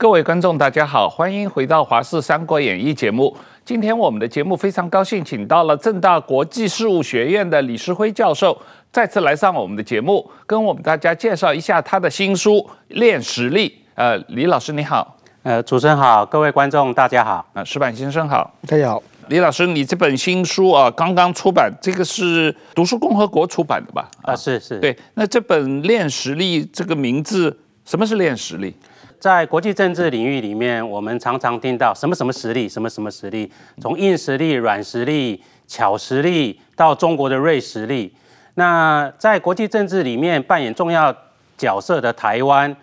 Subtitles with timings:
[0.00, 3.36] 各位观众，大家好，欢迎回到《华视三国演义》节目。
[3.64, 8.56] 今天我们的节目非常高兴，请到了正大国际事务学院的李世辉教授
[8.92, 12.58] 再次来上我们的节目，跟我们大家介绍一下他的新书
[12.90, 13.68] 《练实力》。
[13.96, 19.02] 呃，李老师你好，呃，主持人好，各位观众大家好，呃，石板先生好，大家好。
[19.26, 24.08] 李老师，你这本新书啊，刚刚出版，这个是读书共和国出版的吧？
[24.22, 24.78] 啊，是是。
[24.78, 28.72] 对，那这本《练实力》这个名字，什么是练实力？
[29.20, 38.14] 在国际政治领域里面，我们常常听到什么什么实力，什么什么实力，从硬实力、软实力、巧实力到中国的锐实力。
[38.54, 41.14] 那在国际政治里面扮演重要
[41.56, 42.74] 角色的台湾，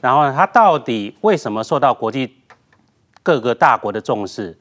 [0.00, 2.34] 然后，它到底为什么受到国际
[3.22, 4.58] 各个大国的重视？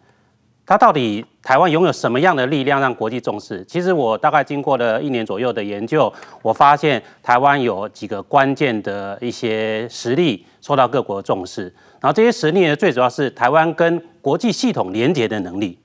[0.65, 3.63] 它到底台湾拥有什么样的力量让国际重视？
[3.65, 11.63] 其实我大概经过了一年左右的研究，我发现台湾有几个关键的一些实力受到各国重视。
[11.99, 15.77] 然后这些实力呢，最主要是台湾跟国际系统连接的能力。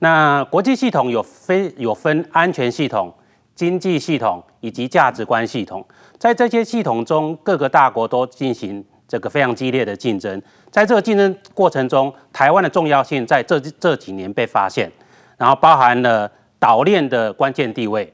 [0.00, 3.14] 那国际系统有分有分安全系统、
[3.54, 5.84] 经济系统以及价值观系统，
[6.18, 10.40] 在这些系统中，各个大国都进行这个非常激烈的竞争。
[10.70, 14.92] 在这个竞争过程中，台湾的重要性在这这几年被发现，
[15.38, 18.12] 然后包含了岛链的关键地位。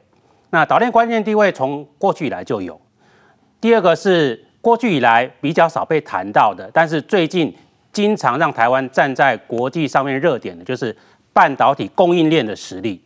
[0.50, 2.80] 那岛链关键地位从过去以来就有。
[3.60, 7.52] 第二个是过去以来比较少被谈到的，但是最近
[7.92, 10.96] 经常让台湾站在国际上面热点的，就是
[11.32, 13.02] 半导体供应链的实力。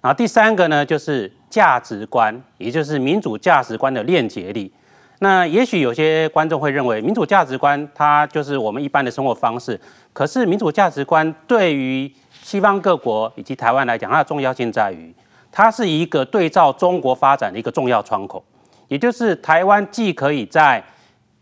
[0.00, 4.72] 然后第三个呢，就是价值观，也就是民主价值观的链接力。
[5.20, 9.78] 那也许有些观众会认为，民主价值观它就是我们一般的生活方式。
[10.12, 12.12] 可是，民主价值观对于
[12.42, 15.12] 西方各国以及台湾来讲，它的重要性在于，
[15.50, 18.44] 它是一个对照中国发展的一个重要窗口。
[18.86, 20.82] 也就是台湾既可以在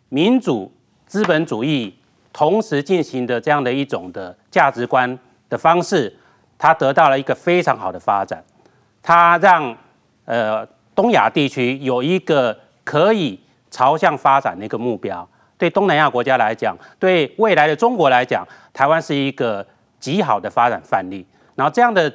[0.09, 0.73] 民主
[1.07, 1.95] 资本主义
[2.33, 6.13] 同时进行的这样的一种的价值观的方式，
[6.59, 8.43] 它得到了一个非常好的发展。
[9.03, 9.77] 它让
[10.25, 13.39] 呃东亚地区有一个可以
[13.77, 15.29] 朝向发展的一个目标，
[15.59, 18.43] 对东南亚国家来讲，对未来的中国来讲，
[18.73, 19.67] 台湾是一个
[20.01, 21.27] 极好的发展范例。
[21.55, 22.11] 然后这样的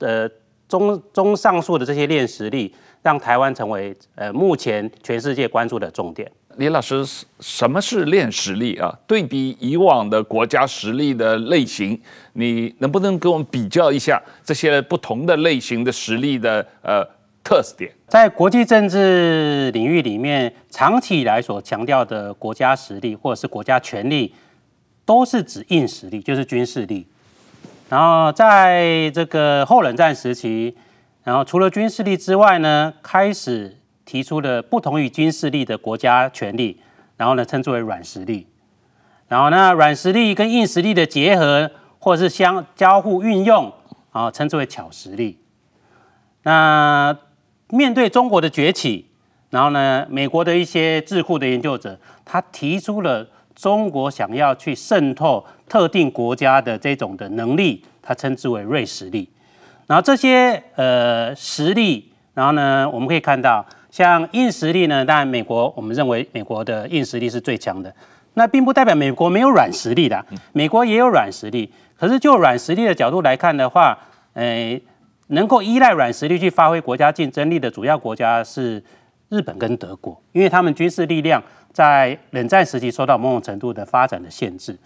[0.00, 0.28] 呃
[0.68, 6.30] 中中上述的这些练实力，让台湾成为呃目前全世界关注的重点。
[6.58, 7.02] 李老师，
[7.40, 8.94] 什么是练实力啊？
[9.06, 11.98] 对比以往的国家实力的类型，
[12.34, 17.15] 你能不能跟我们比较一下这些不同的类型的实力的呃？
[17.46, 24.34] 特点，在国际政治领域里面，长期以来所强调的国家实力或者是国家权力，
[25.04, 27.06] 都是指硬实力，就是军事力。
[27.88, 30.76] 然后在这个后冷战时期，
[31.22, 36.80] 然后除了军事力之外呢，开始提出了不同于军事力的国家权力，
[37.16, 38.48] 然后呢称之为软实力。
[39.28, 41.70] 然后那，软实力跟硬实力的结合，
[42.00, 43.72] 或者是相交互运用，
[44.10, 45.38] 啊，称之为巧实力。
[46.42, 47.16] 那
[47.70, 49.04] 面对中国的崛起，
[49.50, 59.28] 然后呢，美国的一些智库的研究者，他提出了中国想要去渗透特定国家的这种的能力，他称之为瑞实力。
[59.88, 67.92] 然后这些呃实力，然后呢，我们可以看到，像硬实力呢，当然美国我们认为美国的硬实力是最强的，
[68.34, 71.72] 那并不代表美国没有软实力的，美国也有软实力。
[71.96, 73.98] 可是就软实力的角度来看的话，
[74.34, 74.80] 诶。
[75.28, 78.82] 能够依赖软实力去发挥国家竞争力的主要国家是
[79.28, 81.42] 日本跟德国，因为他们军事力量
[81.72, 84.78] 在冷战时期受到某种程度的发展的限制。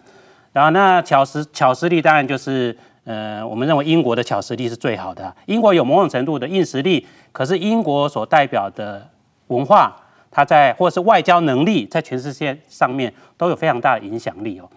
[0.52, 5.34] 然后，那巧实巧实力当然就是，呃，我们认为英国的巧实力是最好的。
[5.46, 9.06] 英国有某种程度的硬实力，可是英国所代表的
[9.48, 9.94] 文化，
[10.30, 14.68] 它在或是外交能力，在全世界上面都有非常大的影响力哦。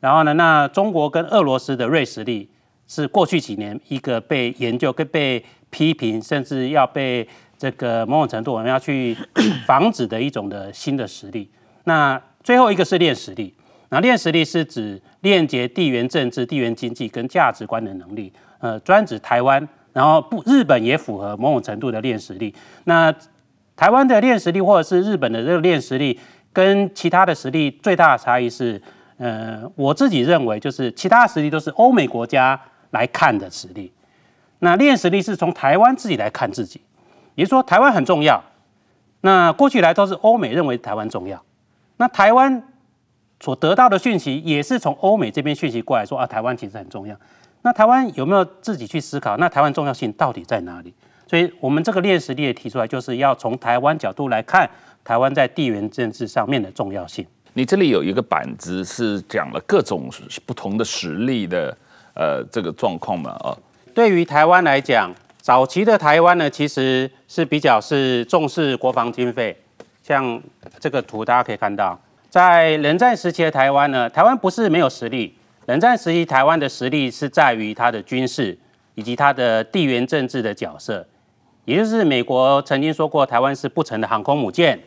[0.00, 2.48] 然后呢，那中国跟俄罗斯的锐实力。
[2.90, 5.40] 是过去几年一个被研究、跟被
[5.70, 7.26] 批评，甚至要被
[7.56, 9.16] 这个某种程度我们要去
[9.64, 11.48] 防止的一种的新的实力。
[11.84, 13.54] 那最后一个是练实力，
[13.90, 18.32] 那练实力是指链接地缘政治、地缘经济跟价值观的能力。
[18.58, 22.52] 呃，专指台湾然后不，日本也符合某种程度的练实力。
[22.84, 23.14] 那
[23.76, 26.18] 台湾的练实力，或者是日本的这个练实力，
[26.52, 28.82] 跟其他的实力最大的差异是，
[29.16, 32.60] 呃，我自己认为就是其他的实力都是欧美国家
[32.90, 33.92] 来看的实力，
[34.60, 36.80] 那练实力是从台湾自己来看自己，
[37.34, 38.42] 也就是说台湾很重要。
[39.22, 41.42] 那过去来都是欧美认为台湾重要，
[41.98, 42.62] 那台湾
[43.38, 47.16] 所得到的讯息也是从欧美这边讯息过来说啊，台湾其实很重要。
[47.62, 49.36] 那台湾有没有自己去思考？
[49.36, 50.94] 那台湾重要性到底在哪里？
[51.26, 54.68] 所以我们这个练实力也提出来，就是要从台湾角度来看
[55.04, 57.24] 台湾在地缘政治上面的重要性。
[57.52, 60.08] 你这里有一个板子是讲了各种
[60.46, 61.76] 不同的实力的
[62.20, 63.30] 呃这个状况嘛？
[63.40, 63.56] 啊，
[63.94, 65.10] 对于台湾来讲。
[65.42, 69.56] 早期的台湾呢，其实是比较是重视国防经费。
[70.02, 70.40] 像
[70.78, 75.34] 这个图，大家可以看到，在冷战时期的台湾呢，台湾不是没有实力。
[75.64, 78.56] 冷战时期台湾的实力是在于它的军事
[78.94, 81.04] 以及它的地缘政治的角色。
[81.64, 84.78] 也就是美国曾经说过，台湾是不成的航空母舰。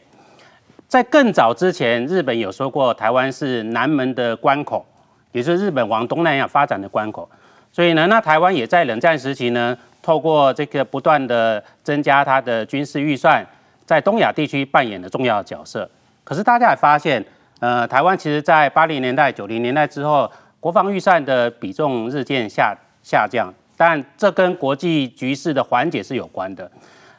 [0.88, 4.85] 在更早之前，日本有说过，台湾是南门的关口，
[5.33, 7.30] 也是日本往东南亚发展的关口。
[7.74, 9.77] 所以呢，那台湾也在冷战时期呢。
[10.03, 13.41] 透过这个不断的增加它的军事预算，
[13.85, 15.89] 在东亚地区扮演了重要的角色。
[16.25, 17.24] 可是大家也发现，
[17.62, 23.50] 呃，台湾其实在八零年代、九零年代之后，国防预算的比重日渐下下降。
[23.77, 26.69] 但这跟国际局势的缓解是有关的。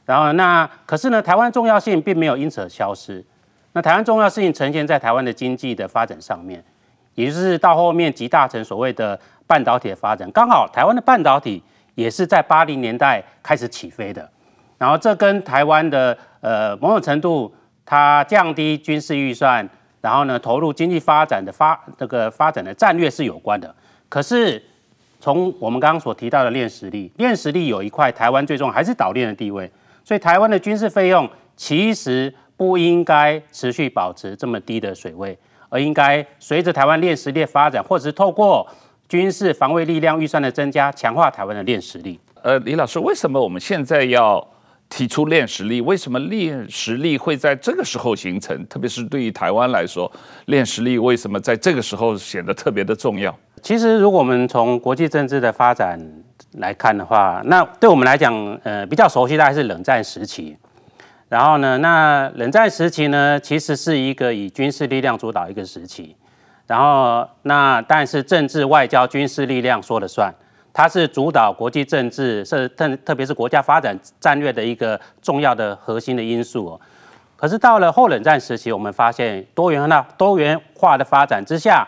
[0.05, 3.25] 然后那可是呢，台湾重要性并没有因此而消失。
[3.73, 6.63] 那台湾重要性呈现在台湾的经济的发展上面，
[7.15, 10.31] 也就是到后面集大成所谓的半导体的发展。
[10.33, 11.63] 刚好台湾的半导体。
[11.97, 14.29] 也是在八零年代开始起飞的，
[14.79, 17.55] 然后这跟台湾的呃某种程度，
[17.87, 19.65] 它降低军事预算，
[20.01, 23.73] 然后呢投入经济发展的发这个发展的战略是有关的。
[24.09, 24.61] 可是
[25.21, 29.71] 从我们刚刚所提到的链实力，链实力有一块台湾最重要还是岛链的地位，
[30.03, 35.39] 所以台湾的军事费用其实不应该持续保持这么低的水位，
[35.75, 38.65] 而应该随着台湾练实力的发展，或者是透过。
[39.07, 42.19] 军事防卫力量预算的增加，强化台湾的练实力。
[42.43, 44.45] 呃，李老师，为什么我们现在要
[44.89, 45.83] 提出练实力？
[45.83, 48.67] 为什么练实力会在这个时候形成？
[48.67, 50.11] 特别是对于台湾来说，
[50.47, 53.33] 练实力为什么在这个时候显得特别的重要？
[53.63, 56.01] 其实，如果我们从国际政治的发展
[56.53, 58.35] 来看的话，那对我们来讲，
[58.65, 60.57] 呃，比较熟悉的还是冷战时期。
[61.35, 66.15] 然后呢，那冷战时期呢，其实是一个以军事力量主导一个时期。
[66.65, 70.33] 然后，那但是政治、外交、军事力量说了算，
[70.73, 76.81] 它是主导国际政治，是特特别是国家发展战略的一个重要的核心的因素哦。
[77.35, 81.85] 可是到了后冷战时期，我们发现多元化、多元化的发展之下，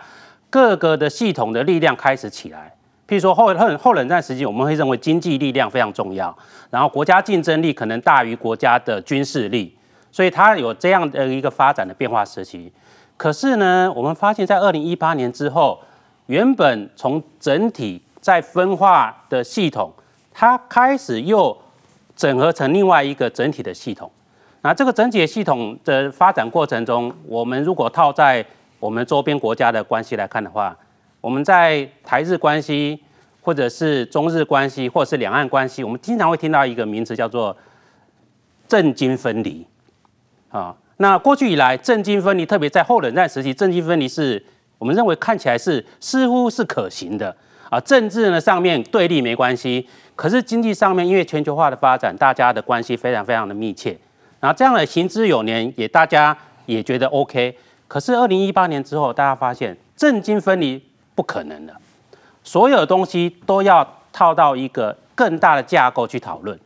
[0.50, 2.72] 各个的系统的力量开始起来。
[3.08, 6.36] 譬如说后后后冷战时期，我们会认为经济力量非常重要，
[6.70, 9.72] 然后国家竞争力可能大于国家的军事力，
[10.10, 12.72] 所以它有这样的一个发展的变化时期。
[13.16, 15.80] 可是呢，我们发现，在二零一八年之后，
[16.26, 19.90] 原本从整体在分化的系统，
[20.34, 21.56] 它开始又
[22.14, 24.10] 整合成另外一个整体的系统。
[24.62, 28.44] 那这个整体的系统的发展过程中，我们如果套在
[28.80, 30.76] 我们周边国家的关系来看的话，
[31.26, 33.02] 我们在台日关系，
[33.40, 37.56] 或者是中日关系，或者是两岸关系，我们经常会听到一个名词叫做
[38.68, 39.66] 政经分离，
[40.50, 40.72] 啊。
[40.98, 44.40] 那过去以来，政经分离，特别在后冷战时期，政经分离是
[44.78, 47.36] 我们认为看起来是似乎是可行的
[47.68, 47.80] 啊。
[47.80, 53.98] 政治呢上面对立没关系，可是经济上面因为全球化的发展，大家的关系非常非常的密切，
[54.38, 57.58] 然后这样的行之有年，也大家也觉得 OK。
[57.88, 60.80] 可是二零一八年之后，大家发现政经分离
[61.16, 61.74] 不可能的，
[62.44, 66.56] 所有东西都要套到一个更大的架构去讨论，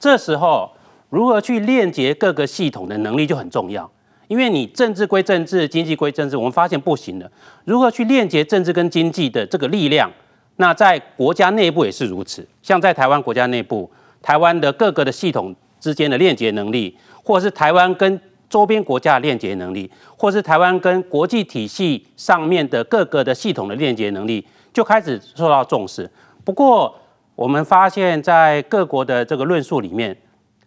[0.00, 0.68] 这时候。
[1.10, 3.90] 如何去链接各个系统的能力就很重要，
[4.26, 7.32] 因为你政治归政治，经济归政治，我们发现不行的。
[7.64, 10.10] 如何去链接政治跟经济的这个力量？
[10.56, 12.46] 那在国家内部也是如此。
[12.62, 26.10] 像在台湾国家内部，台湾的各个的系统之间的链接能力，或者是台湾跟周边国家的链接能力，或是台湾跟国际体系上面的各个的系统的链接能力，就开始受到重视。
[26.44, 26.94] 不过，
[27.34, 30.16] 我们发现，在各国的这个论述里面，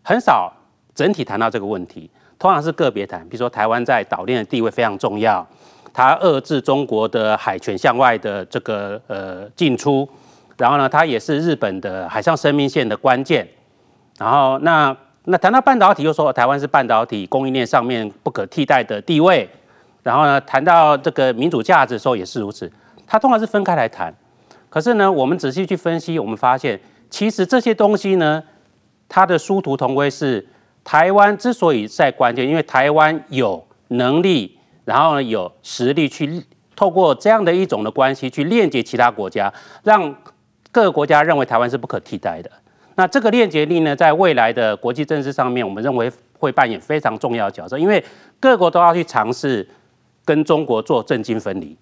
[0.04, 0.52] 很少
[0.94, 3.28] 整体谈到这个问题，通常是个别谈。
[3.28, 5.46] 比如说，台湾在岛链的地位非常重要，
[5.92, 10.08] 它遏制中国的海权向外的这个呃进出，
[10.56, 13.48] 然后呢，它也是日本的海上生命线的关键。
[14.18, 14.96] 然后那
[15.26, 19.48] 那谈到半导体，又说台湾是半导体供应链上面不可替代的地位。
[20.04, 22.72] 然后呢，谈到这个民主价值的时候也是如此，
[23.06, 24.12] 它通常是分开来谈。
[24.68, 28.42] 可是呢，我们仔细去分析，我们发现其实这些东西呢，
[29.08, 30.44] 它的殊途同归是
[30.84, 36.44] 台湾之所以在关键，因为台湾有能力，然后呢有实力去
[36.76, 40.16] 透过这样的一种的关系去链接其他国家，让
[40.72, 42.50] 各个国家认为台湾是不可替代的。
[42.96, 48.04] 那这个链接力呢，在未来的国际政治上面，我们认为会扮演非常重要的角色，因为
[48.40, 49.68] 各国都要去尝试
[50.26, 51.78] 跟中国做政经分离，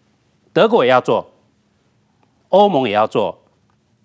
[0.53, 1.25] 德国也要做，
[2.49, 3.37] 欧盟也要做，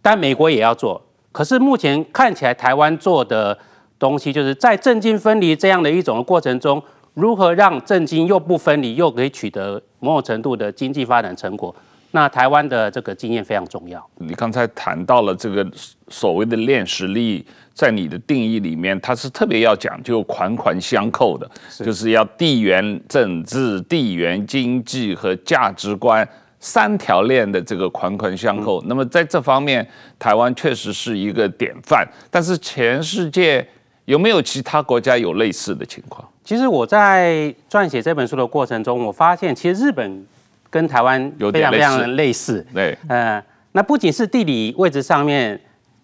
[0.01, 1.03] 但美国也要做。
[1.31, 3.59] 可是目前看起来，台湾做的
[3.99, 6.83] 东西，就是在政经分离这样的一种过程中，
[7.15, 11.75] 如何让政经又不分离，又可以取得某种程度的经济发展成果。
[12.15, 14.09] 那台湾的这个经验非常重要。
[14.19, 15.69] 你刚才谈到了这个
[16.07, 26.27] 所谓的练实力，在你的定义里面，它是特别要讲究环环相扣的，是就是要地缘政治、地缘经济和价值观。
[26.61, 29.87] 三条链的这个环环相扣，那么在这方面，
[30.19, 32.09] 台湾确实是一个典范。
[32.31, 33.67] 但是全世界
[34.05, 36.27] 有没有其他国家有类似的情况？
[36.45, 40.25] 其实我在撰写这本书的过程中，我发现其实日本
[40.75, 42.67] 跟台湾非常非常的类似。
[42.75, 43.41] 对，呃，
[43.71, 45.61] 那不仅是地理位置上面，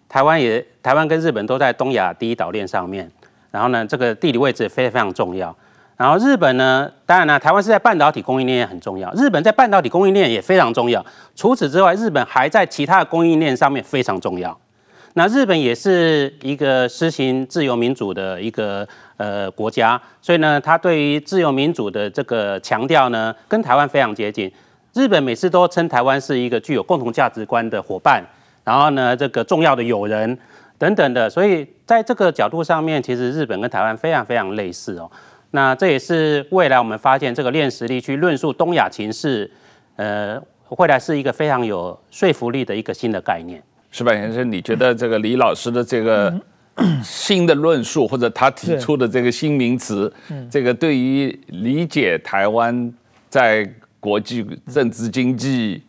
[0.07, 3.11] 台湾也台湾跟日本都在东亚第一岛链上面，
[3.51, 5.53] 然后呢，这个地理位置非常非常重要。
[5.97, 11.05] 然后日本呢，当然呢，台湾是在半导体供应链也很重要，日本在半导体供应链也非常重要。
[11.35, 14.57] 除此之外，日本还在其他的供应链上面非常重要。
[15.13, 18.87] 那日本也是一个实行自由民主的一个
[19.17, 24.51] 呃国家，所以呢，它对于自由民主的这个强调呢，跟台湾非常接近。
[24.93, 28.23] 日本每次都称台湾是一个具有共同价值观的伙伴，
[28.63, 30.37] 然后呢，这个重要的友人
[30.77, 31.29] 等等的。
[31.29, 35.11] 所以在这个角度上面，其实日本跟台湾非常非常类似哦。
[35.51, 39.51] 那这也是未来我们发现这个练实力去论述东亚情势，
[39.97, 40.41] 呃，
[40.77, 43.61] 未来是一个非常有说服力的一个新的概念。
[43.91, 46.33] 矢板先生，你觉得这个李老师的这个
[47.03, 50.11] 新的论述，或者他提出的这个新名词，
[50.49, 52.91] 这个对于理解台湾
[53.29, 53.69] 在
[53.99, 55.83] 国际政治经济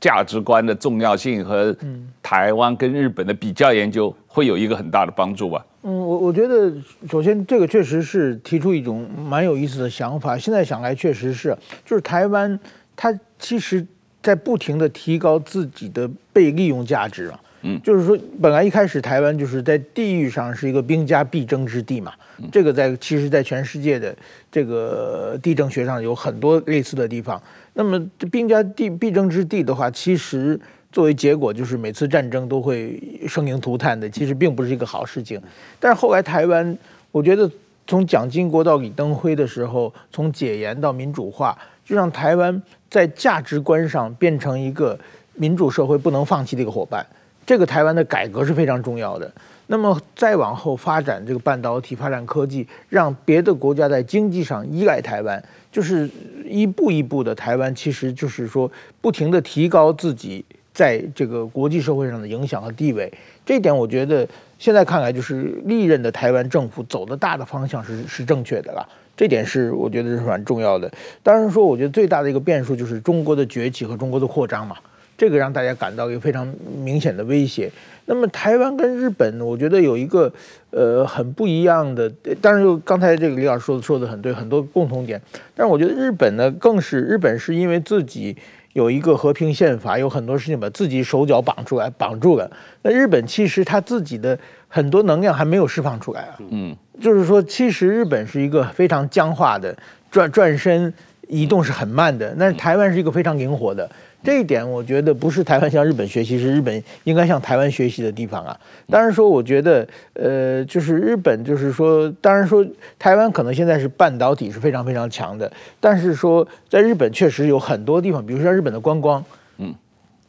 [0.00, 1.76] 价值观的重要性和
[2.22, 5.64] 台湾跟日本的比较研究，会有一个很大的帮助吧？
[5.82, 6.72] 嗯，我我觉得，
[7.10, 10.36] 首先这个确实是提出一种蛮有意思的想法。
[10.38, 12.58] 现在想来，确实是，就是台湾
[12.96, 13.86] 它其实
[14.24, 17.40] 在不停的提高自己的被利用价值啊。
[17.62, 22.12] 嗯，就是说，本来一开始台湾就是在地域上是一个兵家必争之地嘛。
[22.50, 24.16] 这个在其实，在全世界的
[24.50, 27.40] 这个地政学上有很多类似的地方。
[27.74, 30.58] 那么兵家地必争之地的话，其实。
[30.94, 35.42] 作为结果，就是每次战争都会生灵涂炭的，其实并不是一个好事情。
[35.80, 36.78] 但是后来台湾，
[37.10, 37.50] 我觉得
[37.84, 44.98] 从蒋经国到李登辉的时候，从解严到民主化，就让台湾在价值观上变成一个
[45.34, 47.04] 民主社会不能放弃的一个伙伴。
[47.46, 49.30] 这个台湾的改革是非常重要的。
[49.66, 56.08] 那么再往后发展这个半导体、发展科技，让别的国家在经济上依赖台湾，就是
[56.44, 60.44] 一步一步的，台湾其实就是说不停地提高自己。
[60.74, 63.08] 在这个国际社会上的影响和地位，
[63.46, 64.26] 这一点我觉得
[64.58, 68.84] 现在看来就是历任的台湾政府走的大的方向是是正确的了。
[69.16, 70.90] 这点是我觉得是蛮重要的。
[71.22, 74.76] 当然说，我觉得最大的一个变数就是中国的崛起和中国的扩张嘛，
[75.16, 76.46] 这个让大家感到一个非常
[76.82, 77.70] 明显的威胁。
[78.06, 80.32] 那么台湾跟日本，我觉得有一个
[80.70, 85.20] 呃很不一样的，当然刚才这个李老师说的说的很对，很多共同点。
[85.54, 88.36] 但是我觉得日本呢，更是日本是因为自己。
[88.74, 92.50] 有一个和平宪法，有很多事情把自己手脚绑出来，绑住了。
[92.82, 96.34] 那日本其实他自己的很多能量还没有释放出来啊。
[96.50, 99.76] 嗯，就是说，其实日本是一个非常僵化的，
[100.10, 100.92] 转转身
[101.28, 102.34] 移动是很慢的。
[102.38, 103.90] 但是台湾是一个非常灵活的。
[104.22, 108.58] 这一点我觉得不是台湾向日本学习，是日本应该向台湾学习的地方啊。
[108.88, 112.66] 当然说，我觉得，呃，就是日本，就是说，当然说，
[112.98, 119.22] 台湾可能现在是半导体是非常非常强的，但是说，在日本确实有很多地方，比如说日本的观光，
[119.58, 119.74] 嗯，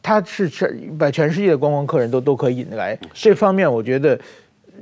[0.02, 0.68] 它是全
[0.98, 2.98] 把全世界的观光客人都都可以引来。
[3.14, 4.20] 这方面，我觉得，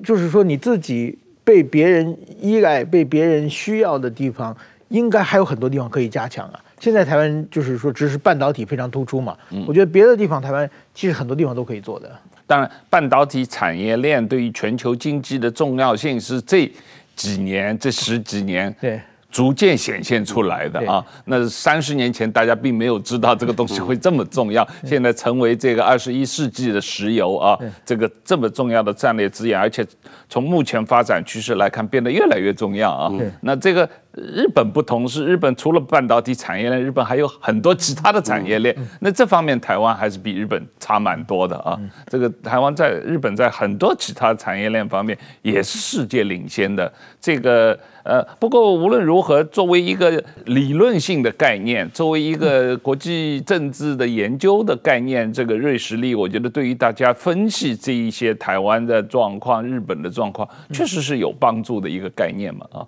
[0.03, 4.57] 就是说你自己被别人依赖、被别人需要的地方，
[4.89, 6.59] 应该还有很多地方可以加强啊。
[6.81, 9.37] 现在台湾就是说，只是半导体非常突出嘛。
[9.67, 12.11] 我觉得别的地方，台湾其实很多地方都可以做的。
[12.47, 16.71] 当然，半导体产业链对于全球经济的重要性是这
[17.17, 19.01] 几年、这十几年对
[19.35, 21.05] 逐渐显现出来的啊。
[21.25, 29.85] 那三十年前大家并没有知道这个东西会这么重要，现在成为这个二十一世纪的石油啊，这个这么重要的战略资源，而且
[30.29, 33.13] 从目前发展趋势来看，变得越来越重要啊。
[33.41, 33.89] 那这个。
[34.17, 38.75] 日本不同是，日本除了半导体产业链，日本还有很多其他的产业链。
[39.01, 41.79] 那这方面台湾还是比日本差蛮多的啊。
[42.07, 46.93] 这个台湾在日本在很多其他产业链方面也是世界领先的。
[47.21, 62.87] 这个呃，不过无论如何，作为一个理论性的概念，作为一个国际政治的研究的概念，这个瑞士力，我觉得对于大家分析这一些台湾的状况、日本的状况，确实是有帮助的一个概念嘛啊。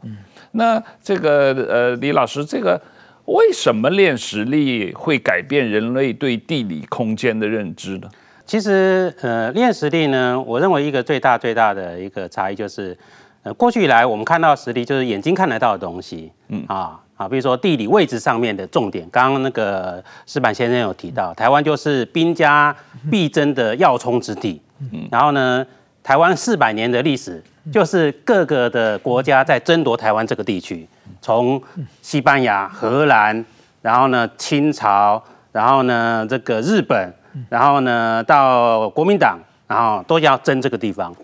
[0.56, 2.80] 那这个呃，李老师，这个
[3.26, 8.08] 为什么练实力会改变人类对地理空间的认知呢？
[8.46, 12.96] 其实呃，练实力呢，我认为一个最大最大的一个差异就是，
[13.42, 22.74] 呃，过去以来我们看到实力就是眼睛看得到的东西，嗯啊啊，比如说地理位置上面的重点，刚刚那个石板先生有提到，台湾就是兵家
[23.10, 25.66] 必争的要冲之地，嗯，然后呢，
[26.02, 27.42] 台湾四百年的历史。
[27.72, 30.88] 就是各个的国家在争夺台湾这个地区，
[31.20, 31.60] 从
[32.00, 33.44] 西班牙、荷兰，
[33.82, 37.12] 然后呢清朝，然后呢这个日本，
[37.48, 41.14] 然后呢到国民党，然后都要争这个地方。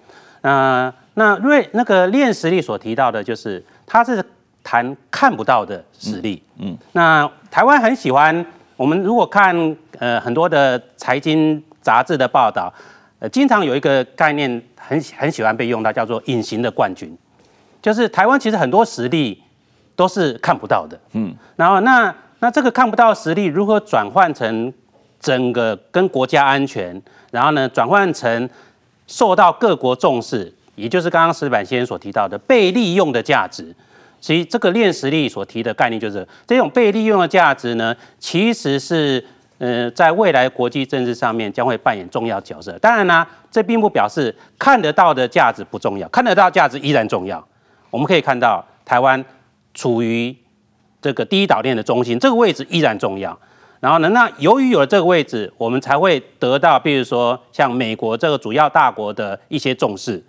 [0.41, 4.25] 呃，那瑞那个练实力所提到的，就是他是
[4.65, 6.43] 谈看不到的实力。
[6.59, 8.45] 嗯，那台湾很喜欢，
[8.77, 12.73] 我们如果看呃很多的财经杂志的报道，
[13.23, 14.61] 呃，经常有一个概念。
[14.85, 17.17] 很很喜欢被用到，叫做隐形的冠军，
[17.81, 19.41] 就是台湾其实很多实力
[19.95, 24.75] 都是看不到的，嗯，然后那那这个看不到实力如何转换成
[25.21, 27.01] 整个跟国家安全，
[27.31, 28.51] 然后呢转换成
[29.07, 33.73] 受到各国重视，也就是刚刚石板先生所提到的被利用的价值。
[34.21, 39.25] 其实这个练实力所提的概念就是这种被利用的价值呢，其实是。
[39.63, 42.77] 呃，在未来国际政治上面将会扮演重要角色。
[42.81, 47.41] 当然呢，这并不表示看得到的价值不重要，看得到价值依然重要。
[47.89, 49.25] 我们可以看到，台湾
[49.73, 50.37] 处于
[51.01, 53.39] 这个第一岛链的中心，这个位置依然重要。
[53.79, 60.21] 然后呢，那由于有了这个位置，我们才会得到，比如说像美国这个主要大国的一些重视。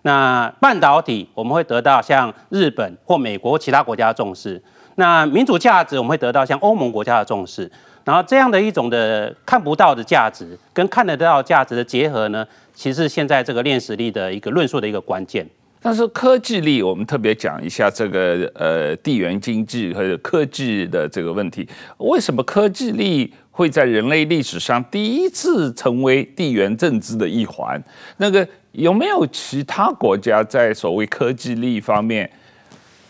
[0.00, 4.62] 那半导体，我们会得到像日本或美国其他国家的重视。
[4.94, 7.70] 那民主价值，我们会得到像欧盟国家的重视。
[8.08, 12.42] 然后这样的一种的看不到的价值跟看得到价值的结合呢，
[12.74, 15.46] 其实现在这个练实力的一个论述的一个关键。
[15.82, 21.68] 但是科技力，我们特别讲一下这个呃地缘经济和科技的这个问题。
[21.98, 27.78] 为什么科技力会在人类历史上第一次成为地缘政治的一环？
[28.16, 32.30] 那个有没有其他国家在所谓科技力方面，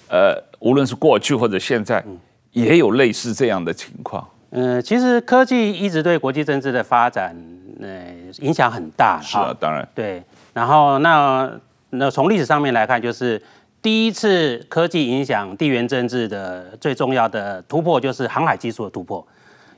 [0.08, 2.04] 呃，无论是过去或者现在，
[2.50, 4.28] 也有类似这样的情况？
[4.50, 7.36] 嗯，其实科技一直对国际政治的发展，
[7.82, 8.06] 呃，
[8.38, 9.20] 影响很大。
[9.20, 9.86] 是啊，当然。
[9.94, 10.22] 对，
[10.54, 11.50] 然后那
[11.90, 13.40] 那从历史上面来看，就是
[13.82, 19.22] 第一次科技影响地缘政治的最重要的突破，就是航海技术的突破。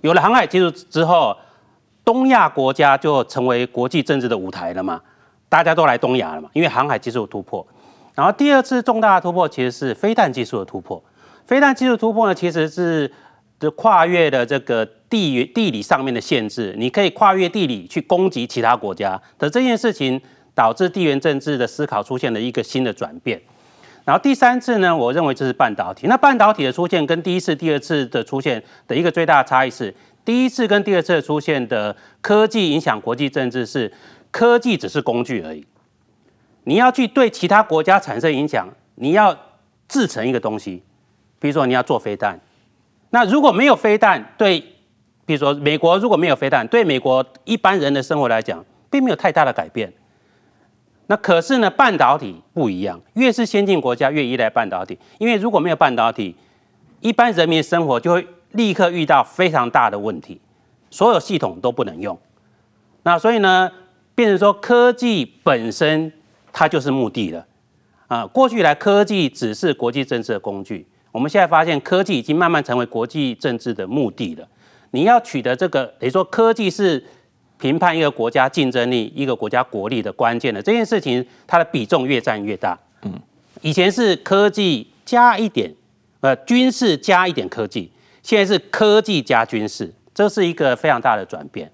[0.03, 1.37] 有了航海技术之后，
[2.05, 5.01] 东亚国家就成为国际政治的舞台了嘛，
[5.49, 7.67] 大家都来东亚了嘛，因为航海技术的突破。
[8.15, 11.03] 然后第二次重大的突破其实是飞弹技术的突破。
[11.45, 13.13] 飞弹技术突破呢，其实是。
[13.61, 20.19] 就跨越了这个地地理上面的限制，你可以跨越地理去攻击其他国家的这件事情，
[20.55, 23.41] 导致地缘政治的思考出现了一个新的转变。
[24.03, 26.07] 然后第三次呢，我认为就是半导体。
[26.07, 29.95] 那半导体的出现跟第一次、第二次的出现的一个最大的差异是，
[30.25, 33.93] 第一次跟第二次出现的科技影响国际政治是
[34.31, 35.65] 科技只是工具而已，
[36.65, 39.37] 你要去对其他国家产生影响，你要
[39.87, 40.83] 制成一个东西，
[41.39, 42.41] 比如说你要做飞弹。
[43.11, 44.61] 那如果没有飞弹，对，
[45.27, 49.93] 比如说美国如果没有飞弹，对美国一般人的生活来讲，并没有太大的改变。
[51.09, 56.37] 那可是呢，半导体不一样，越是先进国家越依赖半导体，因为如果没有半导体，
[57.01, 60.41] 一般人民的生活就会立刻遇到非常大的问题，
[60.89, 62.17] 所有系统都不能用。
[63.03, 63.69] 那所以呢，
[64.15, 66.13] 变成说科技本身
[66.53, 67.45] 它就是目的了
[68.07, 68.25] 啊。
[68.27, 70.87] 过去来科技只是国际政治的工具。
[71.13, 74.47] 我们现在发现，科技已经慢慢成为国际政治的目的了。
[74.93, 77.05] 你要取得这个，等于说科技是
[77.59, 82.79] 评判一个国家竞争力、一个国家国力的关键的这件事情，它的比重越占越大。
[83.03, 83.13] 嗯，
[83.61, 85.73] 以前是科技加一点，
[86.21, 87.91] 呃，军事加一点科技，
[88.23, 91.71] 现在是科技加军事，这是一个非常大的转变。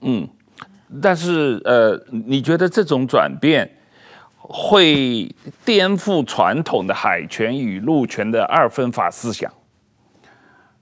[0.00, 0.28] 嗯，
[1.02, 3.70] 但是呃，你觉得这种转变？
[4.52, 5.32] 会
[5.64, 9.48] 颠覆传统的海权与陆权的二分法思想。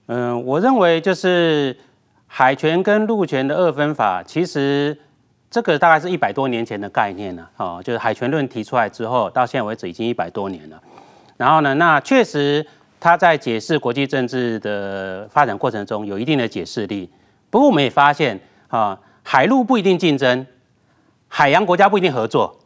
[0.07, 1.77] 嗯，我认为就是
[2.25, 4.97] 海权跟陆权的二分法，其实
[5.51, 7.47] 这个大概是一百多年前的概念了。
[7.57, 10.81] 哦，就是海权论提出来之后，到现在为止已经一百多年了。
[11.37, 12.65] 然后呢，那确实
[12.99, 17.07] 它在解释国际政治的发展过程中有一定的解释力。
[17.51, 20.47] 不过我们也发现啊，海陆不一定竞争，
[21.27, 22.57] 海洋国家不一定合作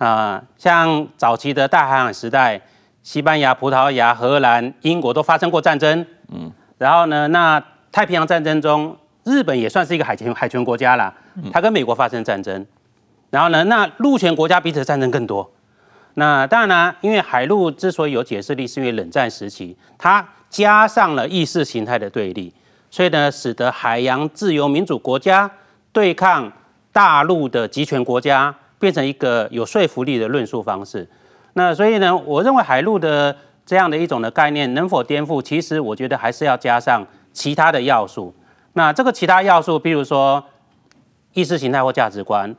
[0.00, 0.42] 啊。
[0.58, 2.60] 像早期的大航海时代，
[3.02, 6.04] 西班牙、葡萄牙、荷兰、英国都发生过战争。
[6.32, 11.12] 嗯，然后呢，那太平洋战争中，日本也算是一个海权海权国家啦，
[11.52, 12.66] 它跟美国发生战争。
[13.30, 15.48] 然后呢，那陆权国家彼此战争更多。
[16.14, 22.52] 那当然呢，因为海陆之所以有解释力，是因为冷战时期它加上了意识形态的对立，
[22.90, 25.48] 所以呢，使得海洋自由民主国家
[25.92, 26.52] 对抗
[26.92, 31.08] 大陆的集权国家，变成一个有说服力的论述方式。
[31.52, 38.34] 那所以呢，我认为海陆的这样的一种的概念能否颠覆，其实我觉得还是要加上其他的要素。
[38.72, 40.42] 那这个其他要素，比如说
[41.34, 42.52] 意识形态或价值观。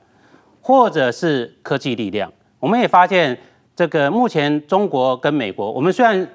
[0.63, 3.35] 或者是科技力量，我们也发现，
[3.75, 6.27] 这个目前中国跟美国，我们虽然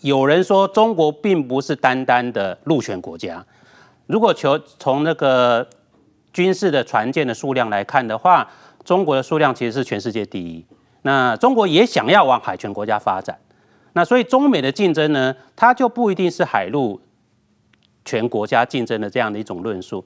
[0.00, 3.44] 有人说中国并不是单单的陆权国家，
[4.06, 5.68] 如果求从那个
[6.32, 8.48] 军事的船舰的数量来看的话，
[8.84, 10.64] 中国的数量其实是全世界第一。
[11.02, 13.38] 那中国也想要往海权国家发展，
[13.94, 17.00] 那所以中美的竞争呢，它就不一定是海陆
[18.04, 20.04] 权国家竞争的这样的一种论述。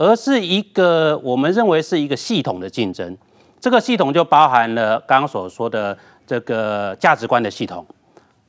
[0.00, 3.18] 而是一个我们认为是一个系统的竞争，
[3.58, 7.84] 这个系统就包含了刚刚所说的这个价值观的系统，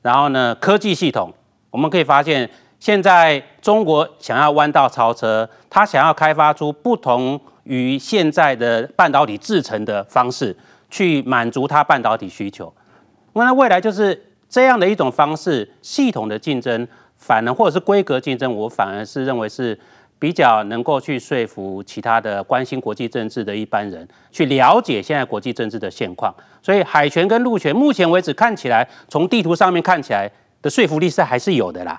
[0.04, 1.34] 然后呢，科技系统，
[1.72, 2.48] 我们可以发现，
[2.80, 10.56] 现在中国想要弯道超车，它想要开发出不同于现在的半导体制程的方式，
[10.90, 12.74] 去满足它半导体需求。
[13.34, 16.88] 那未来就是这样的一种方式，系统的竞争，
[17.18, 19.78] 反而或者是规格竞争，我反而是认为是。
[20.22, 26.36] 比较能够去说服其他的关心国际政治的一般人，去了解现在国际政治的现况。
[26.62, 30.30] 所以海权跟陆权，目前为止看起来，从地图上面看起来
[30.62, 31.98] 的说服力是还是有的啦。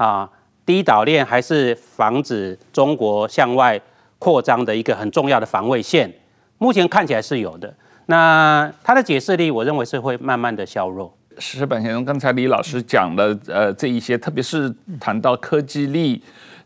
[0.00, 0.26] 啊，
[0.64, 3.78] 第一岛链还是防止中国向外
[4.18, 6.10] 扩张的一个很重要的防卫线，
[6.56, 7.70] 目前看起来是有的。
[8.06, 11.14] 那它的解释力，我认为是会慢慢的削弱。
[11.38, 16.22] 石板先生，刚才李老师讲了呃这一些，特别是谈到科技力。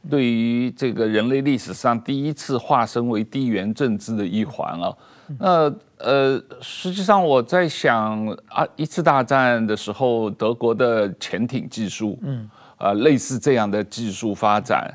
[0.09, 4.94] 对于这个人类历史上第一次化身为地缘政治的一环啊，
[5.40, 14.93] 那呃，实际上我在想啊，一次大战的时候，德国的潜艇技术，嗯，啊，类似这样的技术发展，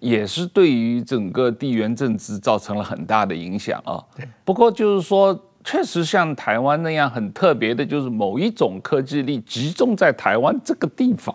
[0.00, 4.02] 也是对于整个地缘政治造成了很大的影响啊。
[4.44, 11.34] 不过就是说，确实像台湾那样很特别的，就是某一种科技力集中在台湾这个地方。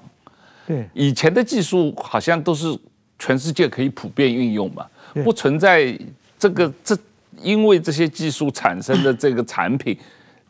[0.67, 2.77] 对，以前的技术好像都是。
[3.19, 4.85] 全世界可以普遍运用嘛？
[5.23, 5.97] 不存在
[6.37, 6.97] 这个这，
[7.41, 9.97] 因为这些技术产生的这个产品，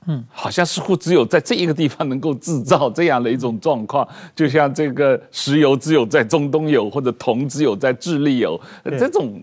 [0.08, 9.42] 嗯，好像似乎只有在这一个地方能够制造这样的一种状况， 就像这个石油只有在中东有，或者铜只有在智利有，这种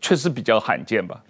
[0.00, 1.22] 确实比较罕见吧？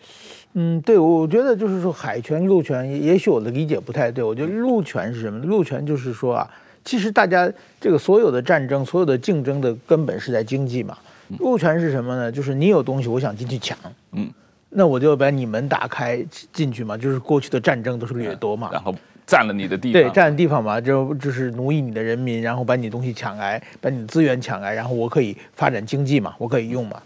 [0.54, 4.22] 嗯，对，我觉得就是说海权陆权，也许我的理解不太对。
[4.22, 5.40] 我觉得陆权是什么？
[5.40, 6.48] 陆权就是说啊，
[6.84, 10.96] 其实大家这个所有的战争、所有的竞争的根本是在经济嘛。
[11.40, 12.30] 陆权是什么呢？
[12.30, 13.76] 就是你有东西，我想进去抢，
[14.12, 14.30] 嗯，
[14.74, 16.96] 那我就把你门打开进去嘛。
[16.96, 18.94] 就是过去的战争都是掠夺嘛，然后
[19.26, 27.00] 占了你的地方，对，占了地方嘛，就就是奴役你的人民，然后把你东西抢来，把你的资源抢来，然后我可以发展经济嘛，我可以用嘛。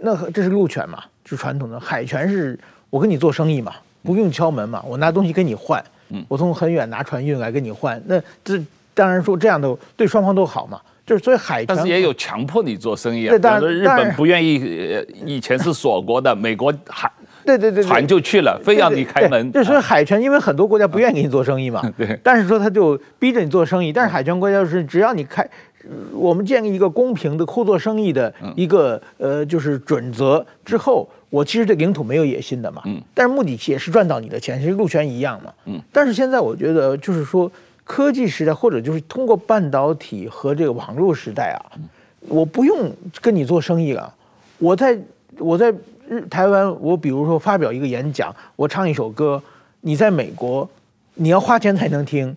[0.00, 2.58] 那这是陆权嘛，就是传统的海权是
[2.90, 8.60] 我跟你做生意嘛，不用敲门嘛，我拿东西跟你换，嗯，我从很远拿船运来跟你换，那这
[8.92, 10.80] 当然说这样的对双方都好嘛。
[11.06, 13.30] 就是所以海权，但是也有强迫你做生意啊。
[13.30, 14.60] 对，当然日本不愿意，
[15.24, 17.08] 以前是锁国的， 美国海
[17.44, 19.52] 对对对船就去了，非要你开门。
[19.52, 21.80] 就所以海权，因为很多国家不愿意给你做生意嘛。
[21.96, 22.18] 对。
[22.24, 25.48] 但是说他就逼着你做生意，但是海权国家是只要你开，
[26.12, 32.82] 我们建立一个公平的互做生意的一个呃就是准则之后，我其实对领土没有野心的嘛。
[32.86, 33.00] 嗯。
[33.14, 35.52] 但是目的也是赚到你的钱，其实陆权一样嘛。
[35.66, 35.80] 嗯。
[35.92, 37.48] 但是现在我觉得就是说。
[37.86, 41.78] 科技时代，或者就是通过半导体和这个网络时代啊，
[42.26, 44.12] 我不用跟你做生意了。
[44.58, 44.98] 我在
[45.38, 45.72] 我在
[46.08, 49.40] 日台湾，我比如说发表一个演讲，我唱一首歌，
[49.82, 50.68] 你在美国，
[51.14, 52.36] 你要花钱才能听，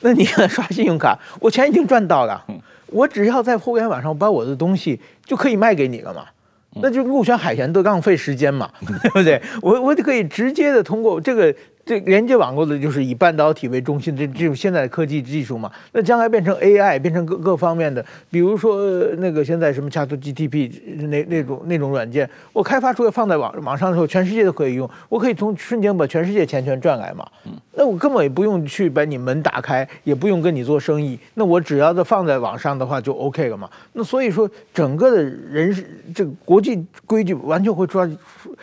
[0.00, 2.44] 那你要刷信用卡，我钱已经赚到了，
[2.86, 6.26] 我只要在互联网上把我的东西就可以卖给你了嘛，
[6.74, 8.70] 那就陆选海权都浪费时间嘛，
[9.02, 9.42] 对不对？
[9.60, 11.52] 我我就可以直接的通过这个。
[11.84, 15.70] 这连接网络的就是以半导体为中心的这这种现在的科技技术嘛。
[15.92, 18.82] 那将来变成 AI，变成各各方面的，比如说
[19.18, 27.26] 那个现在什么 ChatGPT 那那种那种软件，我开发出来放在网网上的时候，全世界都可以用，我可以从瞬间把全世界钱全赚来嘛。
[27.76, 33.68] 那我根本也不用去把你门打开，也不用跟你做生意，那我只要在放在网上的话就 OK 了嘛。
[33.92, 37.98] 那所以说，整个的人事这个国际规矩完全会出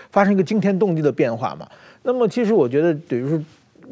[0.09, 1.67] 发生一个惊天动地的变化嘛。
[2.03, 3.37] 那么，其实我觉得，比如说，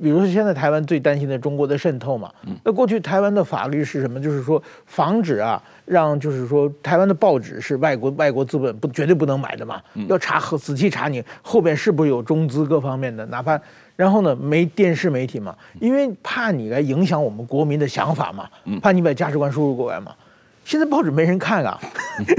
[0.01, 2.31] 比如说现在台湾最担心的中国的渗透嘛。
[2.63, 4.19] 那过去台湾的法律是什么？
[4.19, 13.59] 就是说，防止啊，让就是说，台湾的报纸是外国外国资本不绝对不能买的嘛，要查和仔细查你后边是不是有中资各方面的，哪怕
[13.95, 18.49] 然后呢，没电视媒体嘛，因为怕你来影响我们国民的想法嘛，
[18.81, 20.13] 怕你把价值观输入过来嘛。
[20.65, 21.79] 现在报纸没人看啊，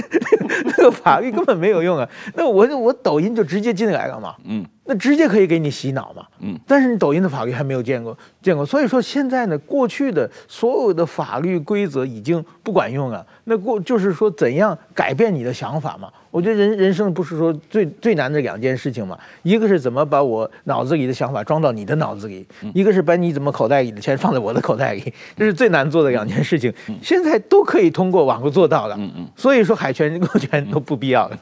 [0.64, 2.08] 那个法律根本没有用啊。
[2.34, 4.36] 那我我抖音就直接进来了嘛。
[4.44, 4.64] 嗯。
[4.84, 6.26] 那直接可以给你洗脑嘛？
[6.40, 13.24] 嗯，但是你抖音的法律还没有见过，见过，所以说现在呢，过去的所有的法律规则已经不管用了。
[13.44, 16.10] 那过就是说怎样改变你的想法嘛？
[16.30, 26.72] 我觉得人人生不是说最最难的两件事情嘛，一个是怎么把我脑子里的想法装到你的脑子里，一个是把你怎么口袋里的钱放在我的口袋里，这是最难做的两件事情。
[27.02, 28.96] 现在都可以通过网络做到了。
[28.98, 31.38] 嗯嗯，所以说海权路权都不必要了。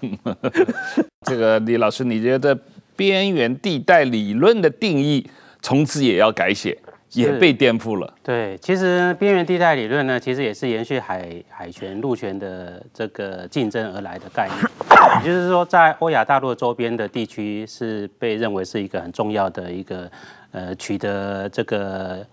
[1.24, 2.58] 这个李老师，你觉得？
[2.98, 5.24] 边缘地带理论的定义
[5.62, 6.76] 从此也要改写，
[7.12, 8.12] 也被颠覆了。
[8.24, 14.58] 对，其实边缘地带理论呢，其实也是延续海海权、陆权的这个竞争而来的概念。
[15.22, 20.10] 也就是说，在欧亚大陆周边的地区，是被认为是一个很重要的一个
[20.50, 22.26] 呃取得这个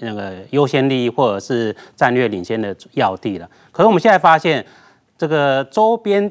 [0.00, 3.46] 那个优先利益或者是战略领先的要地了。
[3.70, 4.64] 可是我们现在发现，
[5.18, 6.30] 这个周边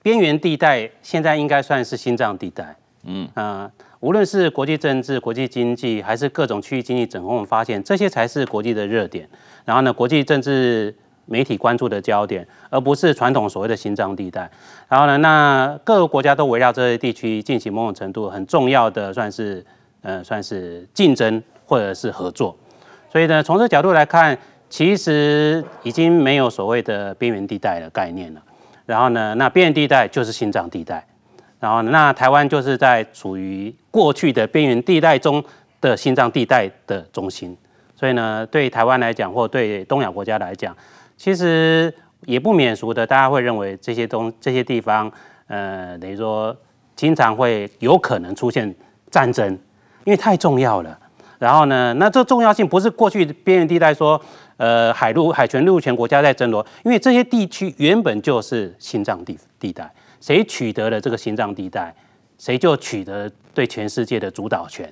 [0.00, 2.76] 边缘地带现在应该算是心脏地带。
[3.06, 9.28] 嗯啊、无论是国际政治、国际经济，还是各种区域经济整合，我们发现这些才是国际的热点。
[9.64, 14.50] 然后呢，国际政治媒体关注的焦点，而不是传统所谓的心脏地带。
[14.88, 19.64] 然后呢，那各个国家都围绕这些地区进行某种程度很重要的，算是
[20.02, 22.56] 呃，算是竞争或者是合作。
[23.10, 24.36] 所以呢，从这角度来看，
[24.68, 28.42] 其实已经没有所谓的边缘地带的概念了。
[28.84, 31.06] 然后呢，那边缘地带就是心脏地带。
[31.58, 35.42] 然后，那台湾就是在处于过去的边缘地带中
[35.80, 37.56] 的心脏地带的中心，
[37.94, 40.76] 所以呢，对台湾来讲，或对东亚国家来讲，
[41.16, 41.92] 其实
[42.26, 45.10] 也不免俗的，大家会认为这些东 这些地方，
[45.46, 46.54] 呃，等于说
[46.94, 48.72] 经常会有可能出现
[49.10, 49.50] 战争，
[50.04, 50.98] 因为太重要了。
[51.38, 54.20] 然后呢，那这重要性不是过去边缘地带说，
[54.58, 59.90] 呃，海陆海权陆权国家在争夺，因为这些地区原本就是心脏地地带。
[60.26, 61.94] 谁取得了这个心脏地带，
[62.36, 64.90] 谁就取得对全世界的主导权。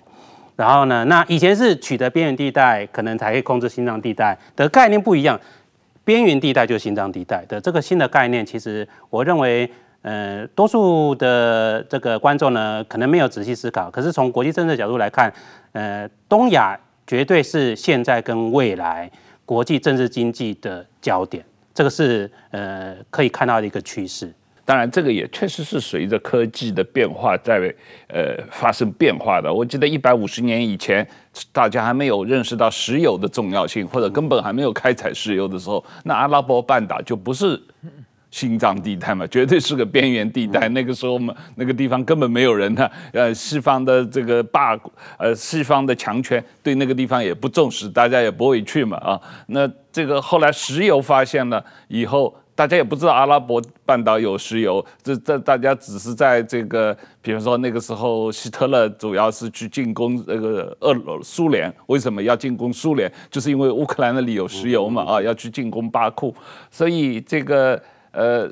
[0.54, 5.40] 然后呢，那以前是取得边缘地带，可能才可以控制心脏地带的概念不一样。
[6.04, 9.68] 边缘地带就是心脏地带的这个新的概念，其实我认为，
[10.02, 13.90] 呃，多数的这个观众呢，可能没有仔细思考。
[13.90, 15.32] 可是从国际政治角度来看，
[15.72, 19.10] 呃，东亚绝对是现在跟未来
[19.44, 21.44] 国际政治经济的焦点，
[21.74, 24.32] 这个是呃可以看到的一个趋势。
[24.66, 27.58] 当然，这个也确实是随着科技的变化在
[28.08, 29.52] 呃发生变化的。
[29.52, 31.06] 我记得一百五十年以前，
[31.52, 37.60] 大家还没有认识到石油的重要性，或者根本还没有开采石油的时候，那阿拉伯半岛就不是
[38.30, 40.66] 心脏地带嘛，绝对是个边缘地带。
[40.70, 42.90] 那个时候嘛，那个地方根本没有人呢。
[43.12, 44.74] 呃，西方的这个霸，
[45.18, 49.20] 呃，西方的强权对那个地方也不重视，大家也不会去嘛啊。
[49.48, 52.34] 那这个后来石油发现了以后。
[52.54, 63.12] 大家也不知道阿拉伯半岛有石油，这这大家只是在这个，比如说那个时候希特勒主要是去进攻那个俄苏联，为什么要进攻苏联？
[63.28, 66.32] 就是因为乌克兰那里有石油嘛，啊，要去进攻巴库，
[66.70, 68.48] 所以这个呃，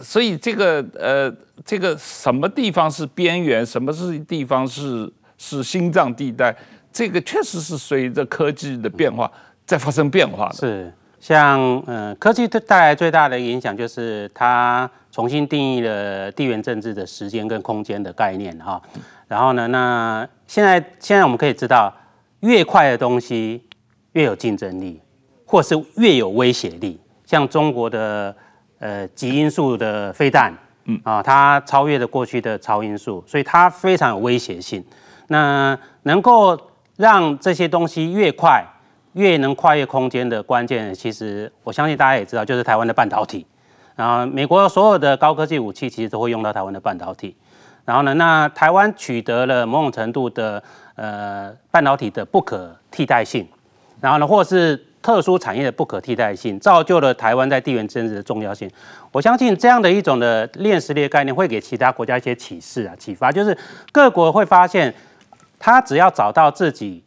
[0.00, 1.30] 所以这个呃，
[1.66, 6.56] 这个什么地方是边缘，什么是地方是是心脏地带，
[6.90, 9.30] 这个确实是随着科技的变化
[9.66, 10.54] 在发生变化的。
[10.54, 10.94] 是。
[11.20, 18.80] 像嗯，科技带来最大的影响就是它重新定义了地缘政治的时间跟空间的概念哈。
[19.26, 21.92] 然后呢，那现在现在我们可以知道，
[22.40, 23.62] 越快的东西
[24.12, 25.00] 越有竞争力，
[25.44, 27.00] 或是越有威胁力。
[27.26, 28.34] 像中国的
[28.78, 34.82] 呃极音速的飞弹，嗯啊，它超越了过去的超音速，所以它非常有威胁性。
[35.26, 36.58] 那能够
[36.96, 38.64] 让这些东西越快。
[39.14, 43.46] 越能跨越空间的关键，其实我相信大家也知道，就是台湾的半导体。
[43.96, 47.36] 然后美国所有的高科技武器其实都会用到台湾的半导体。
[47.84, 50.62] 然后呢，那台湾取得了某种程度的
[50.94, 53.48] 呃半导体的不可替代性，
[54.00, 58.70] 然后呢，或是特殊产业的不可替代性，造就了台湾在地缘政治的重要性。
[59.10, 63.56] 我相信这样的一种的链实力的概念会给其他国家一些启示啊，启发，就是
[63.90, 64.94] 各国会发现，
[65.58, 67.02] 他只要找到自己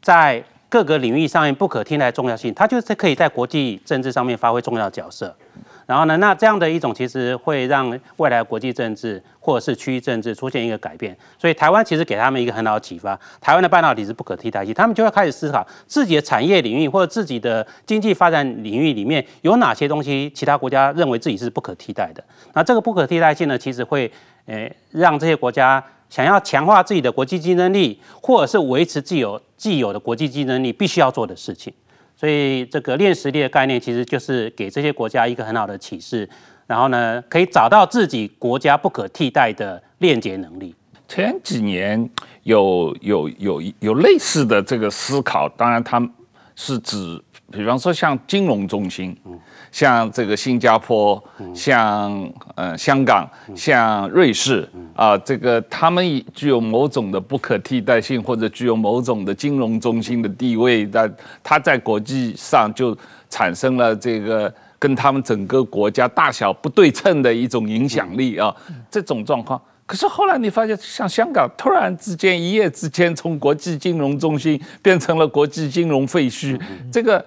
[0.00, 5.36] 在各个领域上面不可替代重要性，它就是可以在国际政治上面发挥重要角色。
[5.84, 11.16] 然后呢，那这样的一种其实会让未来国际政治或者是区域政治出现一个改变。
[11.36, 22.22] 所以台湾其实给他们一个很好的启发，台湾的半导体是不可替代性，他们就会开始思考自己的产业领域或者自己的经济发展领域里面有哪些东西，其他国家认为自己是不可替代的。
[22.52, 24.08] 那这个不可替代性呢，其实会
[24.46, 31.72] 诶让这些国家想要强化自己的国际竞争力，或者是维持既有既有的国际竞争力，必须要做的事情。
[32.16, 36.28] 所以这个练实力的概念，其实就是给这些国家一个很好的启示，
[36.66, 40.74] 然后呢，可以找到自己国家不可替代的链接能力。
[41.08, 42.10] 前几年
[42.42, 46.10] 有有有有类似的这个思考，当然他们
[46.54, 49.16] 是指，比方说像金融中心。
[49.24, 49.38] 嗯
[49.72, 51.22] 像这个新加坡，
[51.54, 62.96] 像呃香港，像瑞士啊，这个他们具有某种的不可替代性，或者具有某种的金融中心的地位，但它在国际上就
[63.28, 68.54] 产生了这个跟他们整个国家大小不对称的一种影响力啊，
[68.90, 69.60] 这种状况。
[69.86, 76.60] 可是后来你发现，像香港突然之间一夜之间从国际金融中心变成了国际金融废墟，
[76.92, 77.24] 这个。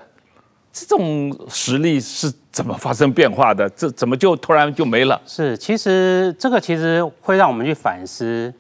[0.74, 3.70] 这种实力是怎么发生变化的？
[3.70, 5.22] 这怎么就突然就没了？
[5.24, 8.52] 是，其实这个其实会让我们去反思，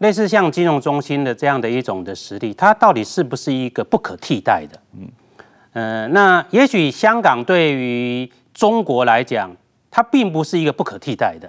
[0.00, 4.78] 类似像金融中心的这样的一种的实力，它到底是不是一个不可替代的？
[4.92, 5.08] 嗯，
[5.72, 9.50] 呃，那也许香港对于中国来讲，
[9.90, 11.48] 它并不是一个不可替代的；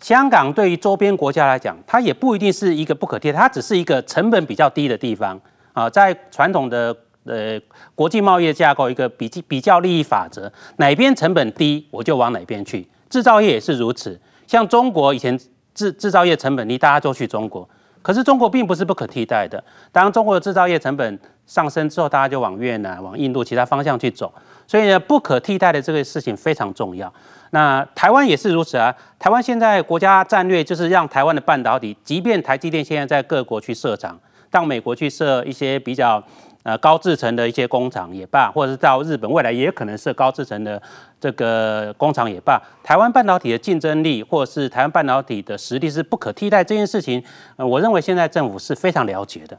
[0.00, 5.40] 香港对于周边国家来讲，它也不一定是一个不可替代，它只是一个成本比较低的地方
[5.72, 6.96] 啊，在传统的。
[7.24, 7.60] 呃，
[7.94, 12.88] 国际贸易架构一个比比较利益法则，哪边成本低，我就往哪边去。
[13.10, 15.38] 制造业也是如此，像中国以前
[15.74, 17.68] 制制造业成本低，大家都去中国。
[18.00, 24.32] 可是中国并不是不可替代的，当中国的制造业成本上升之后，大家就往越南、往印度其他方向去走。
[24.66, 27.12] 所以呢，不可替代的这个事情非常重要。
[27.50, 28.94] 那台湾也是如此啊。
[29.18, 34.18] 台湾现在国家战略就是让台湾的半导体，即便台积电现在在各国去设厂，
[34.50, 36.22] 到美国去设一些比较。
[36.68, 40.80] 呃，高制成的一些工厂也罢，或者是到日本未来也可能是高制成的
[41.18, 47.24] 这个工厂也罢，台湾半导体的竞争力或者是台湾半导体的实力是不可替代这件事情，
[47.56, 49.58] 呃，我认为现在政府是非常了解的。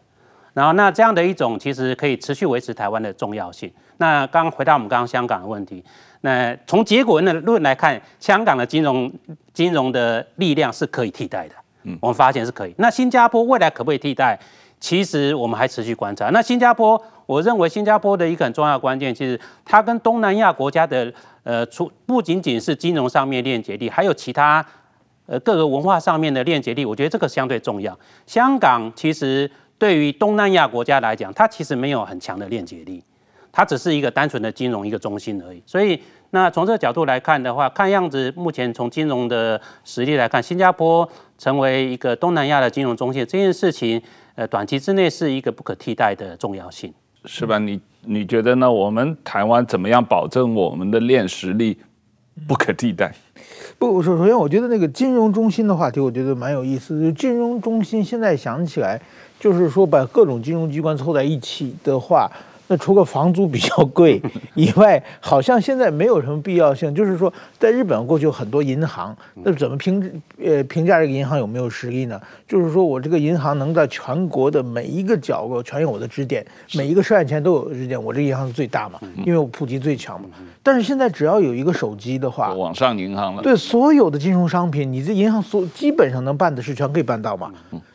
[0.53, 3.71] 然后，那这样的一种其实可以持续维持台湾的重要性。
[3.97, 5.83] 那刚刚回到我们刚刚香港的问题，
[6.21, 9.11] 那从结果的论来看，香港的金融
[9.51, 11.55] 金融的力量是可以替代的。
[11.85, 12.75] 嗯，我们发现是可以。
[12.77, 14.37] 那新加坡未来可不可以替代？
[14.79, 16.29] 其实我们还持续观察。
[16.29, 21.11] 那新加坡，我认为新加坡的一个很重要关键，其实它跟东南亚国家的
[21.43, 24.65] 呃，除不仅仅是金融上面链接力，还有其他
[25.25, 27.97] 呃各个文化上面的链接力，我觉得这个相对重要。
[28.25, 33.03] 香港其实对于东南亚国家来讲，它其实没有很强的链接力，
[33.51, 35.61] 它只是一个单纯的金融一个中心而已。
[35.65, 44.01] 所以，那从这个角度来看的话，看样子目前从金融的实力来看，新加坡成为一个东南亚的金融中心这件事情。
[44.39, 46.93] 呃，短期之内是一个不可替代的重要性，
[47.25, 47.59] 是吧？
[47.59, 48.71] 你你觉得呢？
[48.71, 51.77] 我们台湾怎么样保证我们的链实力
[52.47, 53.13] 不可替代？
[53.77, 57.01] 不，首首先，我觉得那个金融中心的话题，我觉得蛮有意思。
[57.01, 58.97] 就金融中心现在想起来，
[59.41, 62.31] 就是说把各种金融机关凑在一起的话。
[62.71, 64.21] 那除了房租比较贵
[64.53, 66.93] 以外，好像现在没有什么必要性。
[66.93, 72.21] 就是说，在日本过去有很多银行，那怎么评呃评价这个银行有没有实力呢？
[72.47, 80.29] 就是说我这个银行能在全国的每一个角落全有我的支点，每一个涉案前都有支点，我这个银行是最大嘛，因为我普及最强嘛。
[80.61, 83.41] 但是现在只要有一个手机的话，网上银行了。
[83.41, 87.51] 对，所有的金融商品，你这银行所基本上能办的事全可以办到嘛。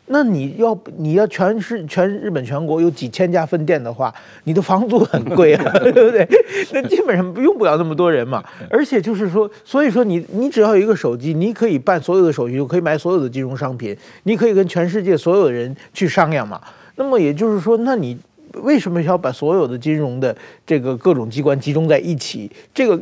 [0.07, 4.13] 那你要你要全是全日本全国有几千家分店的话，
[4.43, 6.27] 你的房租很贵啊， 对不对？
[6.73, 8.43] 那基本上用不了那么多人嘛。
[8.69, 16.61] 而且就是说，所以说你你只要有一个手机，你可以办所有的手续，可以买所有的金融商品，你可以跟全世界所有的人去商量嘛。
[16.97, 18.15] 那么也就是说，那你
[18.61, 22.49] 为什么要把所有的金融的这个各种机关集中在一起？
[22.73, 22.99] 这个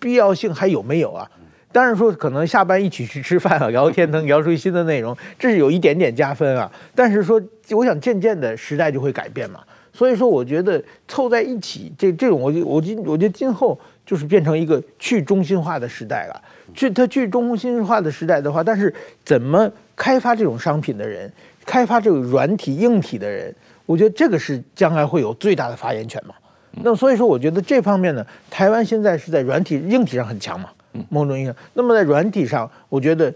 [0.00, 1.30] 必要性还有没有啊？
[1.70, 6.70] 当然说，可能下班一起去吃饭啊， 聊天能 聊出新的内容，这是有一点点加分啊。
[6.94, 7.40] 但是说，
[7.70, 9.60] 我想渐渐的时代就会改变嘛。
[9.92, 16.40] 所以说，我觉得凑在一起，这这种我我今我觉得今后就是变成一个去中心化的时代了。
[16.74, 21.30] 去它去中心化的时代的话，但是怎么开发这种商品的人，
[21.66, 23.52] 开发这个软体硬体的人，
[23.86, 26.34] 我觉得这个是将来会有最大的发言权嘛。
[26.82, 30.68] 那所以说，我觉得这方面呢，台湾现在是在软体硬体上很强嘛，
[31.08, 31.54] 某种意义上。
[31.74, 33.32] 那么在软体上，我觉得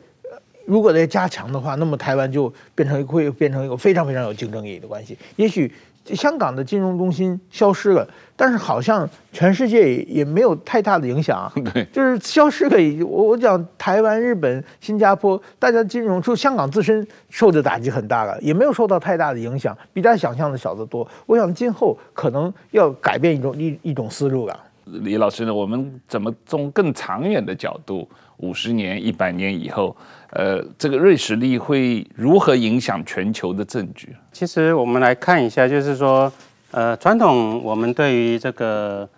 [0.67, 5.17] 如果再加强的话，那么台湾就变成会变成一个非常非常有竞争力的关系。
[5.37, 5.73] 也许。
[6.07, 8.05] 香港的金融中心消失了，
[8.35, 11.53] 但是好像全世界也没有太大的影响啊。
[11.73, 13.07] 对，就是消失了。
[13.07, 21.07] 我我讲台湾、日本、新加坡，大家金融，就香港自身受的打击很大了，也没有受到太大的影响，比大家想象的小得多。
[21.25, 24.61] 我想今后可能要改变一种一一种思路了。
[24.85, 25.55] 李老师呢？
[25.55, 28.09] 我们怎么从更长远的角度，
[28.39, 29.97] 五十年、一百年以后，
[30.31, 34.15] 呃，这个瑞士力会如何影响全球的政局？
[34.33, 36.33] 其实我们来看一下，就是说，
[36.73, 39.09] 呃，传统我们对于这个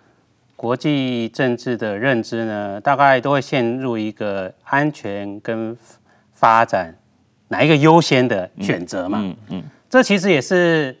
[0.55, 5.75] 国际政治的认知呢，大概都会陷入一个安全跟
[6.33, 6.95] 发展
[7.47, 9.19] 哪一个优先的选择嘛。
[9.21, 10.95] 嗯嗯，嗯，这其实也是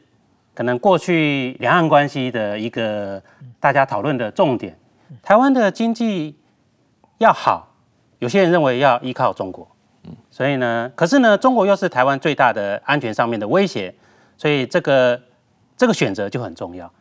[0.55, 3.21] 可能过去两岸关系的一个。
[3.57, 4.77] 大家讨论的重点，
[5.23, 6.37] 台湾的经济
[7.17, 7.67] 要好，
[8.19, 9.67] 有些人认为要依靠中国，
[10.29, 13.91] 所以呢，可是呢，中国又是台湾最大的安全上面的威胁，
[14.37, 15.19] 所以这个
[15.75, 16.91] 这个选择就很重要。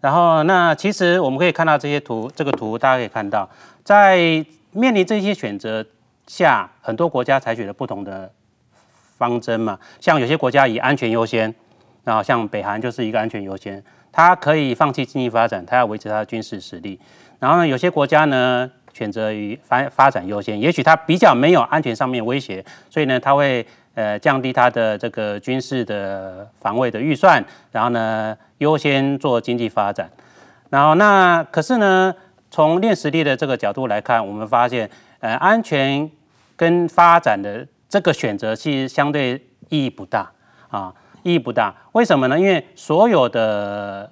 [0.00, 3.50] 然后，那其实我们可以看到这些图，这个图大家可以看到，
[3.82, 4.16] 在
[4.70, 5.84] 面临这些选择
[6.28, 8.30] 下，很多国家采取了不同的
[9.18, 11.52] 方针嘛，像有些国家以安全优先，
[12.04, 13.82] 然后像北韩就是一个安全优先。
[14.12, 17.00] 它可以放弃经济发展，它要维持它的军事实力。
[17.40, 30.08] 然后呢，有些国家呢选择于发发展优先，也许它比较没有安全上面威胁，所以呢，它会呃降低它的这个军事的防卫的预算，然后呢优先做经济发展。
[30.70, 32.14] 然后那可是呢，
[32.52, 34.88] 从练实力的这个角度来看，我们发现
[35.18, 36.08] 呃安全
[36.54, 39.34] 跟发展的这个选择其实相对
[39.70, 40.30] 意义不大
[40.68, 40.94] 啊。
[41.24, 42.38] 意义不大，为什么呢？
[42.38, 44.08] 因为所有的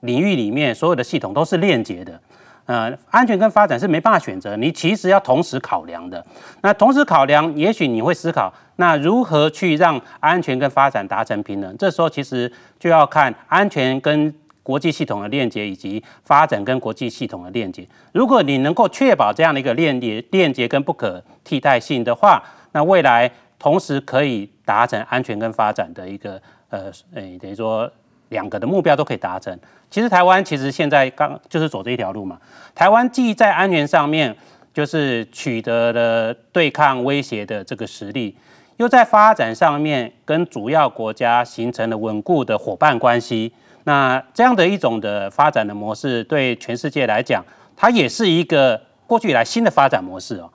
[0.00, 2.20] 领域里面，所有的系统都是链接的，
[2.66, 6.24] 呃，安全跟发展是没办法选择，你其实要同时考量的。
[6.62, 11.76] 那同时考量，也许你会思考，那如何去让安全跟发展达成平衡？
[11.76, 14.32] 这时候其实就要看安全跟
[14.62, 17.84] 国际系统的链接，以及发展跟国际系统的链接。
[18.12, 22.40] 如果你能够确保这样的一个链接、链接跟不可替代性的话，
[22.70, 23.28] 那未来。
[23.58, 26.40] 同时可以达成安全跟发展的一个
[26.70, 27.90] 呃，诶，等于说
[28.28, 29.58] 两个的目标都可以达成。
[29.90, 32.38] 其实台湾其实现在刚就是走这一条路嘛。
[32.74, 34.34] 台湾既在安全上面
[34.72, 38.36] 就是取得了对抗威胁的这个实力，
[38.76, 43.52] 又在发展上面跟主要国家形成了稳固的伙伴关系。
[43.84, 47.44] 那这样的一种的发展的模式，对全世界来讲，
[47.76, 50.48] 它也是一个过去以来新的发展模式哦。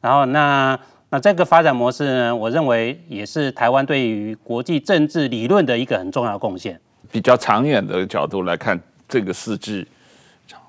[0.00, 0.78] 然后那。
[1.14, 6.76] 那这个发展模式呢，我认为也是台湾对于国际政治理论的一个很重要的贡献。
[7.08, 8.76] 比较长远的角度来看，
[9.08, 9.86] 这个世纪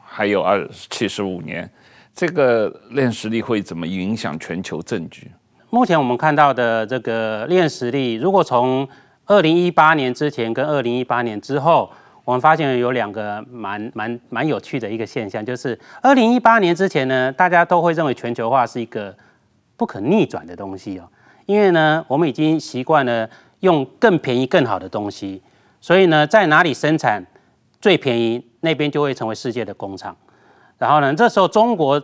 [0.05, 1.67] 还有二七十五年，
[2.13, 5.31] 这个练实力会怎么影响全球政局？
[5.71, 8.87] 目前我们看到的这个练实力，如果从
[9.25, 11.91] 二零一八年之前跟二零一八年之后，
[12.23, 19.11] 我们发现有两个蛮蛮蛮有趣的一个现象，就是二零一八年之前呢，大家都会认为全球化是一个。
[19.77, 21.07] 不可逆转的东西哦，
[21.45, 25.41] 因为呢，我们已经习惯了用更便宜、更好的东西，
[25.81, 27.25] 所以呢，在哪里生产
[27.81, 30.15] 最便宜，那边就会成为世界的工厂。
[30.77, 32.01] 然后呢，这时候中国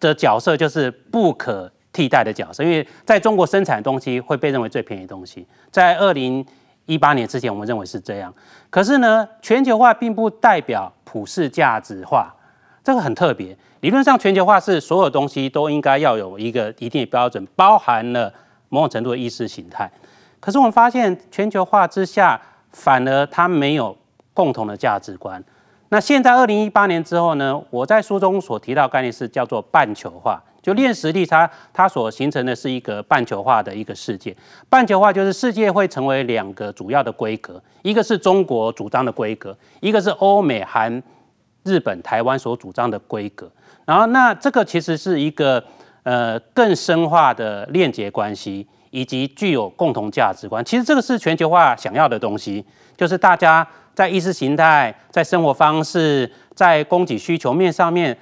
[0.00, 5.46] 的角色就是不可替代的角色，因为在中国生产的东西会被认为最便宜的东西。
[5.70, 6.44] 在二零
[6.86, 8.32] 一八年之前，我们认为是这样。
[8.70, 12.34] 可是呢，全球化并不代表普世价值化。
[12.84, 18.32] 这个很特别，理论上全球化是所有东西都应该要有一个一定的标准，包含了
[18.68, 19.90] 某种程度的意识形态。
[20.40, 22.40] 可是我们发现全球化之下，
[22.72, 23.96] 反而它没有
[24.34, 25.42] 共同的价值观。
[25.90, 27.60] 那现在二零一八年之后呢？
[27.70, 34.36] 我在书中所提到概念是叫做半球化，就练实力它它所形成的是一个半球化的一个世界。
[34.68, 41.00] 半球化就是世界会成为两个主要的规格，一个是中国主张的规格，一个是欧美韩。
[41.64, 43.50] 日本、台湾所主张的规格，
[43.88, 45.64] 然后那这个其实是一个
[46.02, 50.62] 呃更深化的链接关系，以及具有共同价值观。
[50.62, 52.62] 其实这个是全球化想要的东西，
[52.98, 58.14] 就是大家在意识形态、在生活方式、在供给需求面上面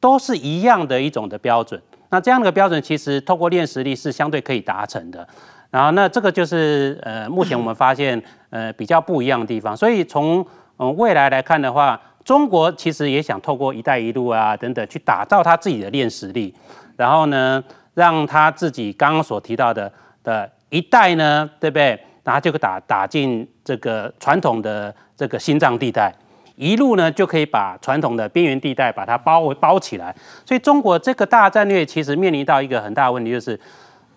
[0.00, 1.78] 都是一样的一种的标准。
[2.08, 5.28] 那这样的标准其实透过练实力是相对可以达成的。
[5.70, 9.76] 然后那这个就是呃目前我们发现呃比较不一样的地方。
[9.76, 10.42] 所以从
[10.78, 12.00] 嗯未来来看的话。
[12.30, 16.54] 中国其实也想透过“一带一路”啊等等，去打造他自己的练实力，
[16.96, 17.60] 然后呢，
[17.94, 21.98] 让他自己刚刚所提到的的一带呢，对不对？
[22.22, 26.14] 然后就打打进这个传统的这个心脏地带，
[26.54, 30.14] 一路呢就可以把传统的边缘地带把它包包起来。
[30.46, 33.58] 所以中国这个大战略其实面临到一个很大的问题，就是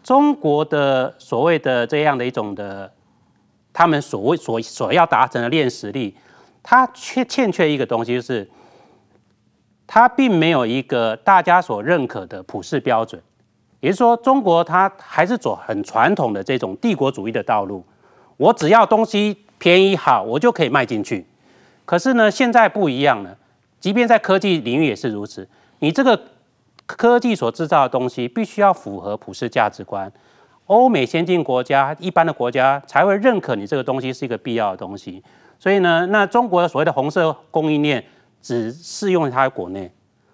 [0.03, 2.93] 中国的所谓的这样的一种的，
[3.73, 6.15] 他们所谓所所要达成的练实力，
[6.63, 8.49] 它缺欠缺一个东西，就是
[9.85, 13.21] 它并没有一个大家所认可的普世标准。
[13.81, 17.83] 也就是说，中国它还是走很传统的这种帝国主义的道路。
[18.37, 21.25] 我只要东西便宜好，我就可以卖进去。
[21.83, 23.37] 可是呢，现在不一样了。
[23.81, 25.45] 即便在科技领域也是如此。
[25.79, 26.17] 你这个
[26.85, 30.09] 科技所制造的东西，必须要符合普世价值观。
[30.67, 35.21] 欧美先进国家、一般的国家才会认可你这个东西是一个必要的东西。
[35.63, 38.03] 所以呢，那中国的所谓的红色供应链
[38.41, 39.89] 只适用于它国内。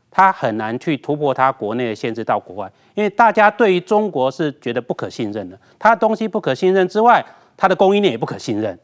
[0.09, 5.59] 它很难去突破它国内的限制到国外，因为大家对于中国是觉得不可信任的。
[5.77, 7.23] 它东西不可信任之外，
[7.55, 8.77] 它的供应链也不可信任，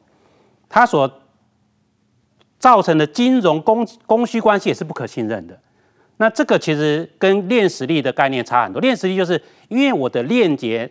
[0.70, 1.12] 它所
[2.60, 5.60] 造成的金融供供需关系也是不可信任的。
[6.18, 8.80] 那这个其实跟链实力的概念差很多。
[8.80, 10.88] 链实力就是因为我的链接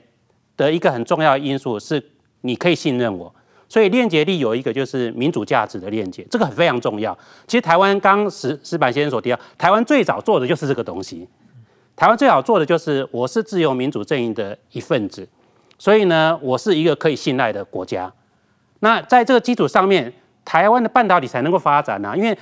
[0.56, 2.04] 的一个很重要的因素是
[2.40, 3.32] 你可以信任我。
[3.74, 7.12] 所以链接力有一个就是民主价值的链接，这个很非常重要。
[7.44, 11.28] 其实台湾刚石石板先生所提到，台湾最早做的就是这个东西。
[11.96, 15.28] 台湾最早做的就是我是自由民主阵营的一份子，
[15.76, 18.12] 所以呢，我是一个可以信赖的国家。
[18.78, 20.12] 那在这个基础上面，
[20.44, 22.38] 台湾的半导体才能够发展啊，因为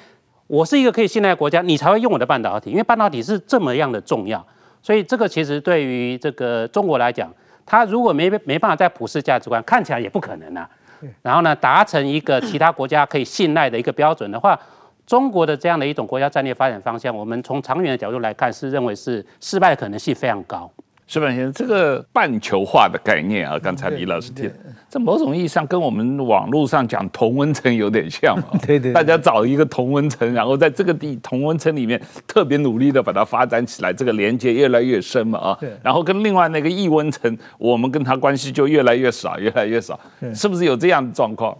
[0.49, 4.47] 我是一个可以信赖的国家，你才会用我的半导体，因为半导体是这么样的重要。
[4.83, 7.33] 所以这个其实对于这个中国来讲，
[7.65, 10.69] 它如果没没办法在普世价值观，看起来也不可能啊。
[11.23, 14.59] 然后呢，达成一个其他国家可以信赖的一个标准的话，
[15.07, 20.71] 中国的这样的一种国家战略发展方向，我们从长远的角度来看，是认为是失败的可能性非常高。
[21.13, 24.51] 矢板先生，这个半球化的概念啊，刚才李老师提，
[24.89, 28.45] 这某种意义上跟我们网络上讲同温层有点像嘛。
[28.67, 35.59] 对对，大家找一个同温层，然后在这个地同温层里面特别努力的把它发展起来，这个连接越来越深嘛啊。
[35.61, 35.71] 对。
[35.83, 40.01] 然后跟另外那个异温层，我们跟他关系就越来越少，越来越少。
[40.35, 41.55] 是不是有这样的状况？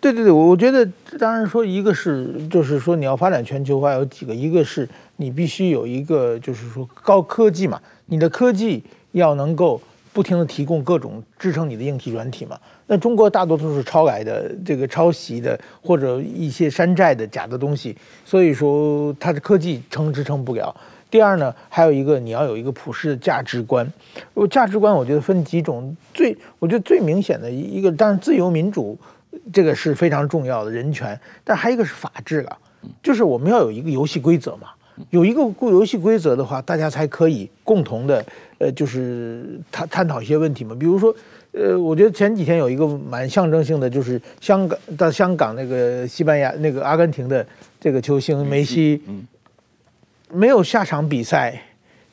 [0.00, 4.88] 对对对，我觉得当然说一个是就是说你要发展全球化有几个，一个是
[5.18, 7.78] 你必须有一个就是说高科技嘛。
[8.06, 9.78] 你的科技要能够
[10.14, 12.58] 不停地提供各种支撑你的硬体软体嘛？
[12.86, 17.94] 那中国大多数是抄来的，这个抄袭的或者一些山寨的假的东西，
[18.24, 20.74] 所以说它的科技撑支撑不了。
[21.10, 23.86] 第二呢，还有一个你要有一个普世的价值观。
[24.32, 28.98] 我价值观我觉得分几种，最我觉得最明显的一个，当然自由民主
[29.52, 32.58] 这个是非常重要的人权，但还有一个是法治了，
[33.02, 34.68] 就是我们要有一个游戏规则嘛。
[35.10, 38.24] 有一个固游戏规则的话，大家才可以共同的，
[38.58, 40.76] 呃，就是探探讨一些问题嘛。
[40.78, 41.14] 比如说，
[41.52, 47.46] 呃，我觉得前几天有一个蛮象征性的，就是香港到香港那个西班牙那个阿根廷的
[47.80, 49.00] 这个球星梅西，
[50.32, 51.62] 没有下场比赛，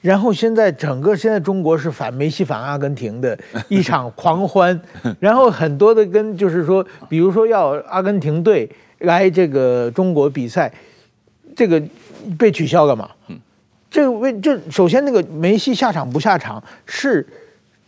[0.01, 4.79] 然后现在整个现在中国是反梅西反阿根廷的一场狂欢，
[5.19, 8.69] 然后很多的跟就是说，比如说要阿根廷队
[8.99, 10.71] 来这个中国比赛，
[11.55, 11.81] 这个。
[12.39, 13.07] 被取消了嘛？
[13.27, 13.39] 嗯，
[13.87, 17.23] 这个为这首先那个梅西下场不下场是，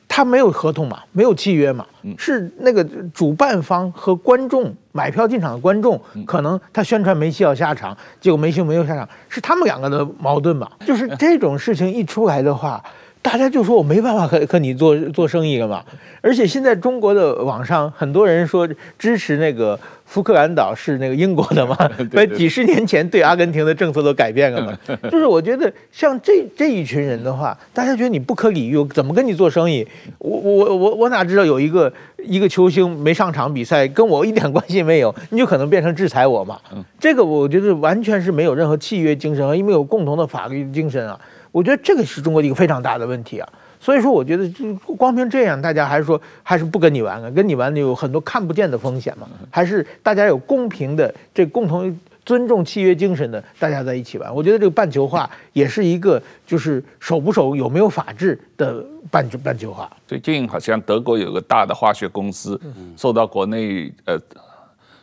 [0.08, 1.84] 他没有合同嘛，没有契约嘛，
[2.20, 10.70] 是那个主办方和观众买票进场的观众，可能他宣传梅西要下场，结果梅西没有下场，是他们两个的矛盾嘛？
[10.86, 12.84] 就是 这种事情一出来的话。
[13.28, 15.84] 大家就说我没办法和和你做做生意了嘛，
[16.22, 18.66] 而且现在中国的网上很多人说
[18.98, 21.76] 支持那个福克兰岛是那个英国的嘛，
[22.16, 24.74] 把几十年前对阿根廷的政策都改变了嘛。
[25.12, 29.86] 就是我觉得像这这一群人的话，大家觉得你不可理喻，怎么跟你做生意？
[30.20, 31.92] 我我我我哪知道有一个
[32.24, 36.58] 一个球星没上场比赛，跟我一点关系没有， 你就可能变成制裁我嘛？
[36.98, 41.20] 这个我觉得完全是没有任何契约精神，因为有共同的法律精神啊。
[41.58, 43.50] 我觉得这个是中国的一个非常大的问题啊，
[43.80, 54.32] 所以说我觉得就光凭这样，大家还是说还是不跟你玩了，跟你玩有很多看不见的风险嘛，还是大家有公平的这共同尊重契约精神的，大家在一起玩。
[54.32, 59.92] 我觉得这个半球化也是一个就是守不守有没有法治的半球半球化。
[60.06, 62.62] 最近好像德国有个大的化学公司
[62.96, 64.22] 受到国内呃。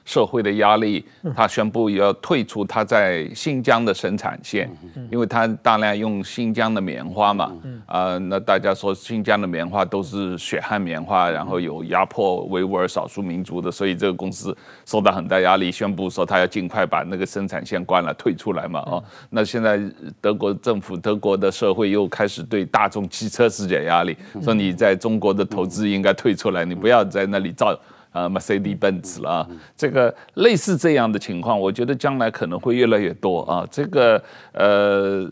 [0.05, 4.71] 社会的压力，他宣布要退出他在新疆的生产线，
[5.11, 7.53] 因为他大量用新疆的棉花嘛，
[7.87, 19.81] 啊，那大家说新疆的棉花都是血汗棉花，然后有压迫维吾尔少数民族的，所以这个公司受到很大压力，宣布说他要尽快把那个生产线关了，退出来嘛，哦，那现在
[20.21, 27.75] 德国政府、德国的社会又开始对大众汽车施加压力，说你在中国的投资应该退出来，你不要在那里造。
[28.15, 29.49] 呃 Mercedes Benz 了啊。
[29.77, 33.69] 这个类似这样的情况，我觉得将来可能会越来越多啊。
[33.71, 35.31] 这个呃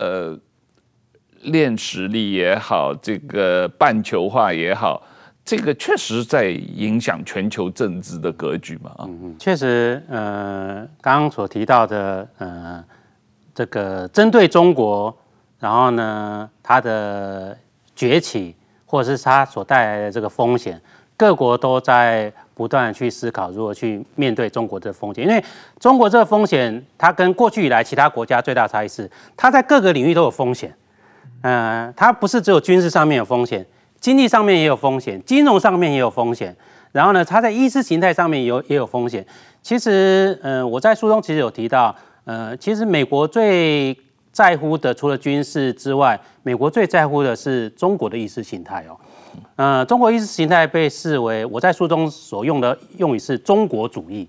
[0.00, 0.38] 呃，
[1.42, 5.00] 练实力也好，这个半球化也好。
[5.44, 8.90] 这个确实在影响全球政治的格局嘛？
[8.96, 9.08] 啊，
[9.38, 12.84] 确实，呃，刚刚所提到的，呃，
[13.54, 15.16] 这个针对中国，
[15.60, 17.56] 然后呢，它的
[17.94, 20.82] 崛起，或者是它所带来的这个风险，
[21.16, 25.24] 各国都在不断去思考如何去面对中国的风险。
[25.26, 25.42] 因为
[25.78, 30.74] 中国这个风险，它跟过去以来其他国家最大差异是，它在各个领域都有风险。
[31.42, 33.64] 嗯、它不是只有军事上面有风险。
[33.98, 36.54] 经济上面也有风险，金融上面也有风险，
[36.92, 39.24] 然后呢，它在意识形态上面有也有风险。
[39.62, 43.96] 其实，呃，我在书中其实有提到，呃，其实美国最
[44.36, 48.92] 在乎的，除了军事之外，美国最在乎的是中国的意识形态哦。
[49.56, 54.28] 呃，中国意识形态被视为我在书中所用的用语是中国主义。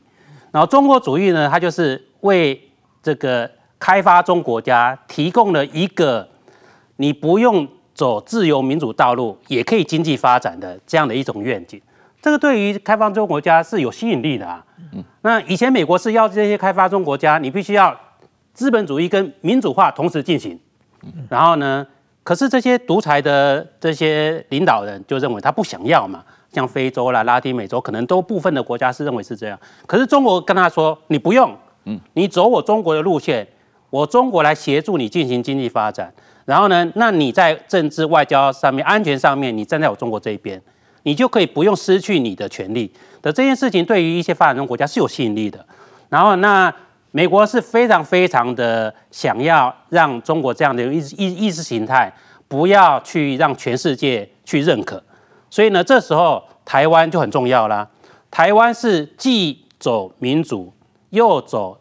[0.52, 2.58] 然后，中国主义呢，它就是为
[3.04, 6.26] 这个开发中国家提供了一个
[6.96, 7.68] 你不用。
[7.98, 11.82] 走自由民主道路也可以经济发展的这样的一种愿景，
[12.22, 14.64] 这个对于开发中国家是有吸引力的啊。
[15.24, 18.00] 那以前美国是要这些开发中国家，你必须要
[18.58, 20.60] 资本主义跟民主化同时进行。
[21.30, 21.86] 然后呢，
[22.24, 29.60] 可是这些独裁的这些领导人就认为他不想要嘛，像非洲啦、拉丁美洲，可能都部分的国家是认为是这样。
[29.86, 31.56] 可是中国跟他说，你不用，
[32.14, 33.48] 你走我中国的路线，
[33.92, 36.12] 我中国来协助你进行经济发展。
[36.44, 40.60] 然后呢，那你在政治外交上面、安全上面，你站在我中国这一边，
[41.04, 42.92] 你就可以不用失去你的权利
[43.22, 45.64] 的这件事情，对于一些发展中国家是有吸引力的。
[46.10, 46.74] 然后，那
[47.18, 52.14] 美国是非常非常的想要让中国这样的意意意识形态
[52.48, 55.02] 不要去让全世界去认可，
[55.50, 57.90] 所以呢，这时候台湾就很重要啦。
[58.30, 60.72] 台湾是既走民主
[61.10, 61.80] 又走。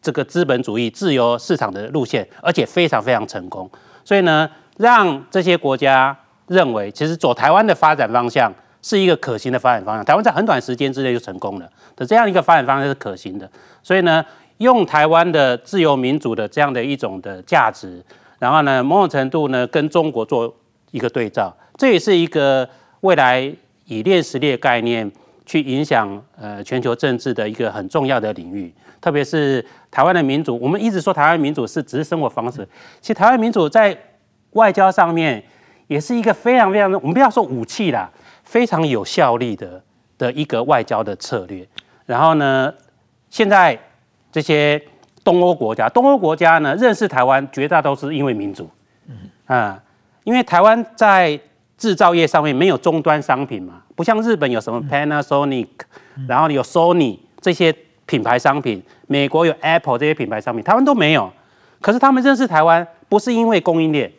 [0.00, 3.70] 这个资本主义自由市场的路线，而且非常非常成功，
[4.04, 4.46] 所以呢，
[4.76, 6.14] 让这些国家
[6.46, 8.52] 认为，其实走台湾的发展方向
[8.82, 10.04] 是一个可行的发展方向。
[10.04, 13.50] 台湾在很短时间之内就成功了的这样一个发展方向是可行的，
[13.82, 14.22] 所以呢，
[14.58, 18.02] 用台湾的自由民主的这样的一种的价值，
[18.38, 20.54] 然后呢，某种程度呢，跟中国做
[20.90, 22.68] 一个对照，这也是一个
[23.00, 23.52] 未来
[23.86, 25.10] 以链实力概念
[25.44, 28.72] 去影响呃全球政治的一个很重要的领域。
[29.00, 32.66] 特别是台湾的民主，我们一直说台湾民主是只是生活方式，
[33.02, 33.94] 其实台湾民主在
[34.52, 35.42] 外交上面
[35.88, 38.10] 也是一个非常非常，我们不要说武器啦，
[38.44, 39.82] 非常有效力的
[40.16, 41.68] 的一个外交的策略。
[42.06, 42.72] 然后呢，
[43.28, 43.78] 现在
[44.34, 44.82] 这些
[45.22, 48.68] 东欧国家，东欧国家呢认识台湾，绝大都是因为民主，
[49.46, 49.80] 啊，
[50.24, 51.38] 因为台湾在
[51.78, 55.68] 制造业上面没有终端商品嘛，不像日本有什么 Panasonic，
[56.26, 57.72] 然后有 Sony 这些。
[58.06, 61.32] 品牌商品，美国有 Apple 这些品牌商品，台湾都没有。
[61.80, 64.12] 可是他们认识台湾，不是因为供应链，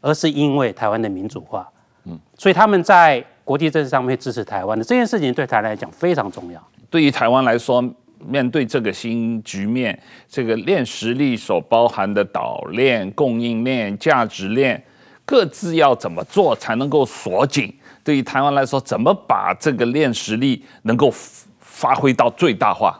[0.00, 1.68] 而是因为台湾的民主化。
[2.04, 6.64] 嗯，所以他们在国际政治上面支持台湾的这件事情，对台湾来讲非常重要。
[6.88, 7.82] 对于台湾来说，
[8.26, 9.98] 面对这个新局面，
[10.28, 14.82] 这个链实力所包含的岛链、供应链、价值链，
[15.24, 17.74] 各自要怎么做才能够锁紧？
[18.04, 21.12] 对于台湾来说，怎么把这个链实力能够
[21.60, 22.98] 发挥到最大化？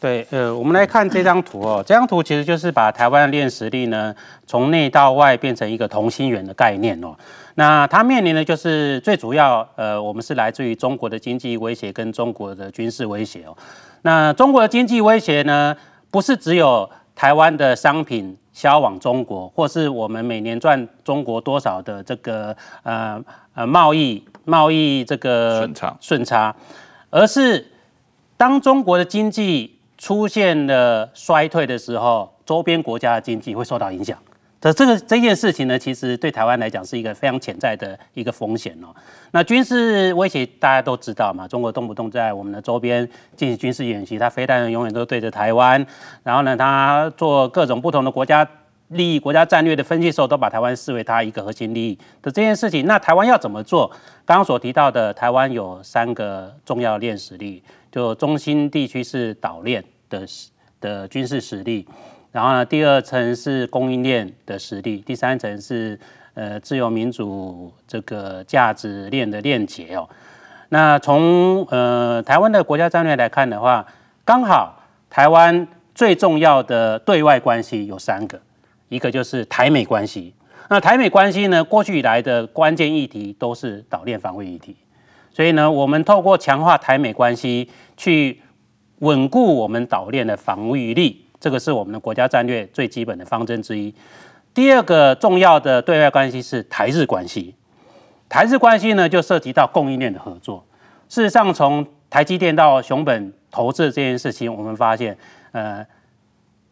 [0.00, 1.84] 对，呃，我们来看这张图哦。
[1.86, 4.14] 这张图其实就是把台湾的链实力呢，
[4.46, 7.14] 从内到外变成一个同心圆的概念哦。
[7.56, 13.54] 那它面临的就是最主要，呃，我们是来自于中国的经济威胁跟中国的军事威胁哦。
[14.02, 15.76] 那中国的经济威胁呢，
[16.10, 23.22] 不是只有台湾的商品销往中国，或是我们每年赚中国多少的这个呃
[23.54, 26.54] 呃贸易贸易这个顺差顺差，
[27.10, 27.70] 而是
[28.36, 34.16] 当中国的经济出现了衰退的时候，周边国家的经济会受到影响。
[34.60, 38.94] 这这个这件事情呢，其实对台湾来讲是一个非常潜在的一个风险哦。
[39.30, 45.84] 那军事威胁大家都知道嘛，中国动不动在我们的周边进行军事演习，它飞弹永远都对着台湾。
[46.22, 48.46] 然后呢，它做各种不同的国家
[48.88, 52.84] 利益、国家战略的分析的时候，都把台湾视为它一个核心利益的这件事情。
[52.86, 53.90] 那台湾要怎么做？
[54.26, 57.62] 刚刚所提到的，台湾有三个重要链实力。
[57.90, 60.26] 就中心地区是岛链的
[60.80, 61.86] 的军事实力，
[62.32, 65.98] 然后呢，第二层是供应链的实力，第三层是
[66.34, 70.08] 呃自由民主这个价值链的链接哦。
[70.68, 73.84] 那从呃台湾的国家战略来看的话，
[74.24, 78.40] 刚好台湾最重要的对外关系有三个，
[78.88, 80.32] 一个就是台美关系。
[80.68, 84.76] 那台美关系呢，过去以来的关键议题都是岛链防卫议题。
[85.32, 88.40] 所以呢，我们透过强化台美关系，去
[89.00, 93.92] 稳固我们岛链的防御力，这个是我们的国家战略最基本的方针之一。
[94.52, 97.54] 第二个重要的对外关系是台日关系。
[98.28, 100.64] 台日关系呢，就涉及到供应链的合作。
[101.08, 105.16] 事实上，从台积电到熊本投资这件事情，我们发现，
[105.52, 105.84] 呃，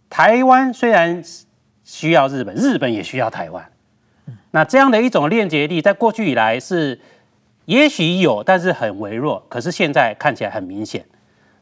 [0.09, 1.21] 台湾虽然
[1.83, 3.65] 需要日本，日本也需要台湾。
[4.51, 7.01] 那这样的一种链接力，在过去以来是
[7.65, 9.45] 也许有，但是很微弱。
[9.49, 11.05] 可是现在看起来很明显。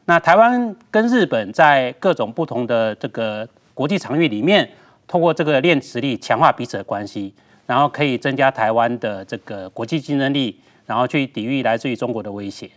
[0.09, 4.67] 那台湾跟日本在各种不同的这个国际场域里面，
[5.05, 7.33] 通过这个链实力强化彼此的关系，
[7.65, 12.71] 然后可以增加台湾的这个国际竞争力，然后去抵御来自于中国的威胁。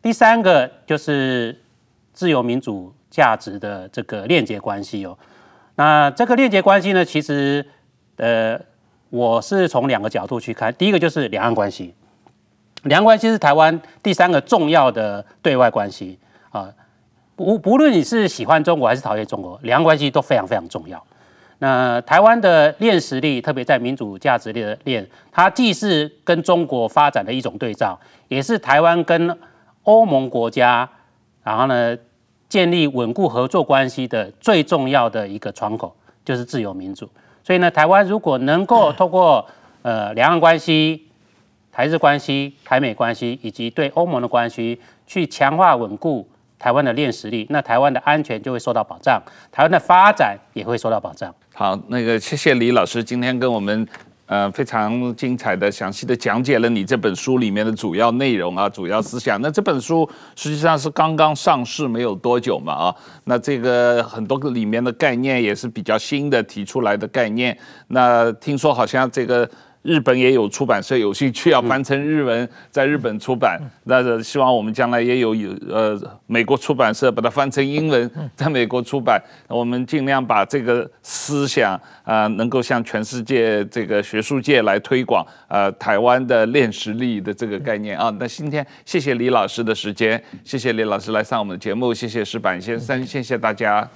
[0.00, 1.60] 第三个就是
[2.12, 5.18] 自由民主价值的这个链接关系哦。
[5.74, 7.66] 那这个链接关系呢，其实
[8.16, 8.56] 呃，
[9.08, 10.72] 我是从两个角度去看。
[10.74, 11.92] 第一个就是两岸关系，
[12.84, 16.16] 两岸关系是台湾第三个重要的对外关系。
[16.50, 16.72] 啊，
[17.36, 21.02] 不不论你是喜欢中国还是讨厌中国，两岸关系都非常非常重要。
[21.58, 27.98] 那台湾的链实力，特别在民主价值的链，它既是跟中国发展的一种对照，
[28.28, 29.38] 也是台湾跟
[29.82, 30.88] 欧盟国家，
[31.42, 31.96] 然后呢，
[32.48, 35.94] 建立稳固合作关系的最重要的一个窗口，
[36.24, 37.08] 就是自由民主。
[37.44, 39.46] 所以呢，台湾如果能够透过
[39.82, 41.06] 呃两岸关系、
[41.70, 46.26] 台日关系、台美关系，以及对欧盟的关系，去强化稳固。
[46.60, 51.34] 台湾的链实力，那台湾的安全就会受到保障，台湾的发展也会受到保障。
[51.54, 53.88] 好，那个谢谢李老师今天跟我们
[54.26, 59.40] 呃非常精彩的、详细的讲解了你这本书里面的主要内容啊、主要思想。
[59.40, 67.56] 那这本书实际上是刚刚上市没有多久嘛啊，那这个很多个里面的概念也是比较新的提出来的概念。
[67.88, 69.50] 那听说好像这个。
[69.82, 73.58] 日本也有出版社有兴趣要翻成日文，在日本出版。
[73.84, 79.18] 那希望我们将来也有有呃美国出版社把它翻成英文，在美国出版。
[79.48, 81.72] 我们尽量把这个思想
[82.02, 85.26] 啊、呃，能够向全世界这个学术界来推广。
[85.48, 88.14] 呃，台湾的练实力的这个概念啊。
[88.20, 93.88] 那今天谢谢李老师的时间，谢谢李老师来上我们的节目，谢谢石板先生，谢谢大家。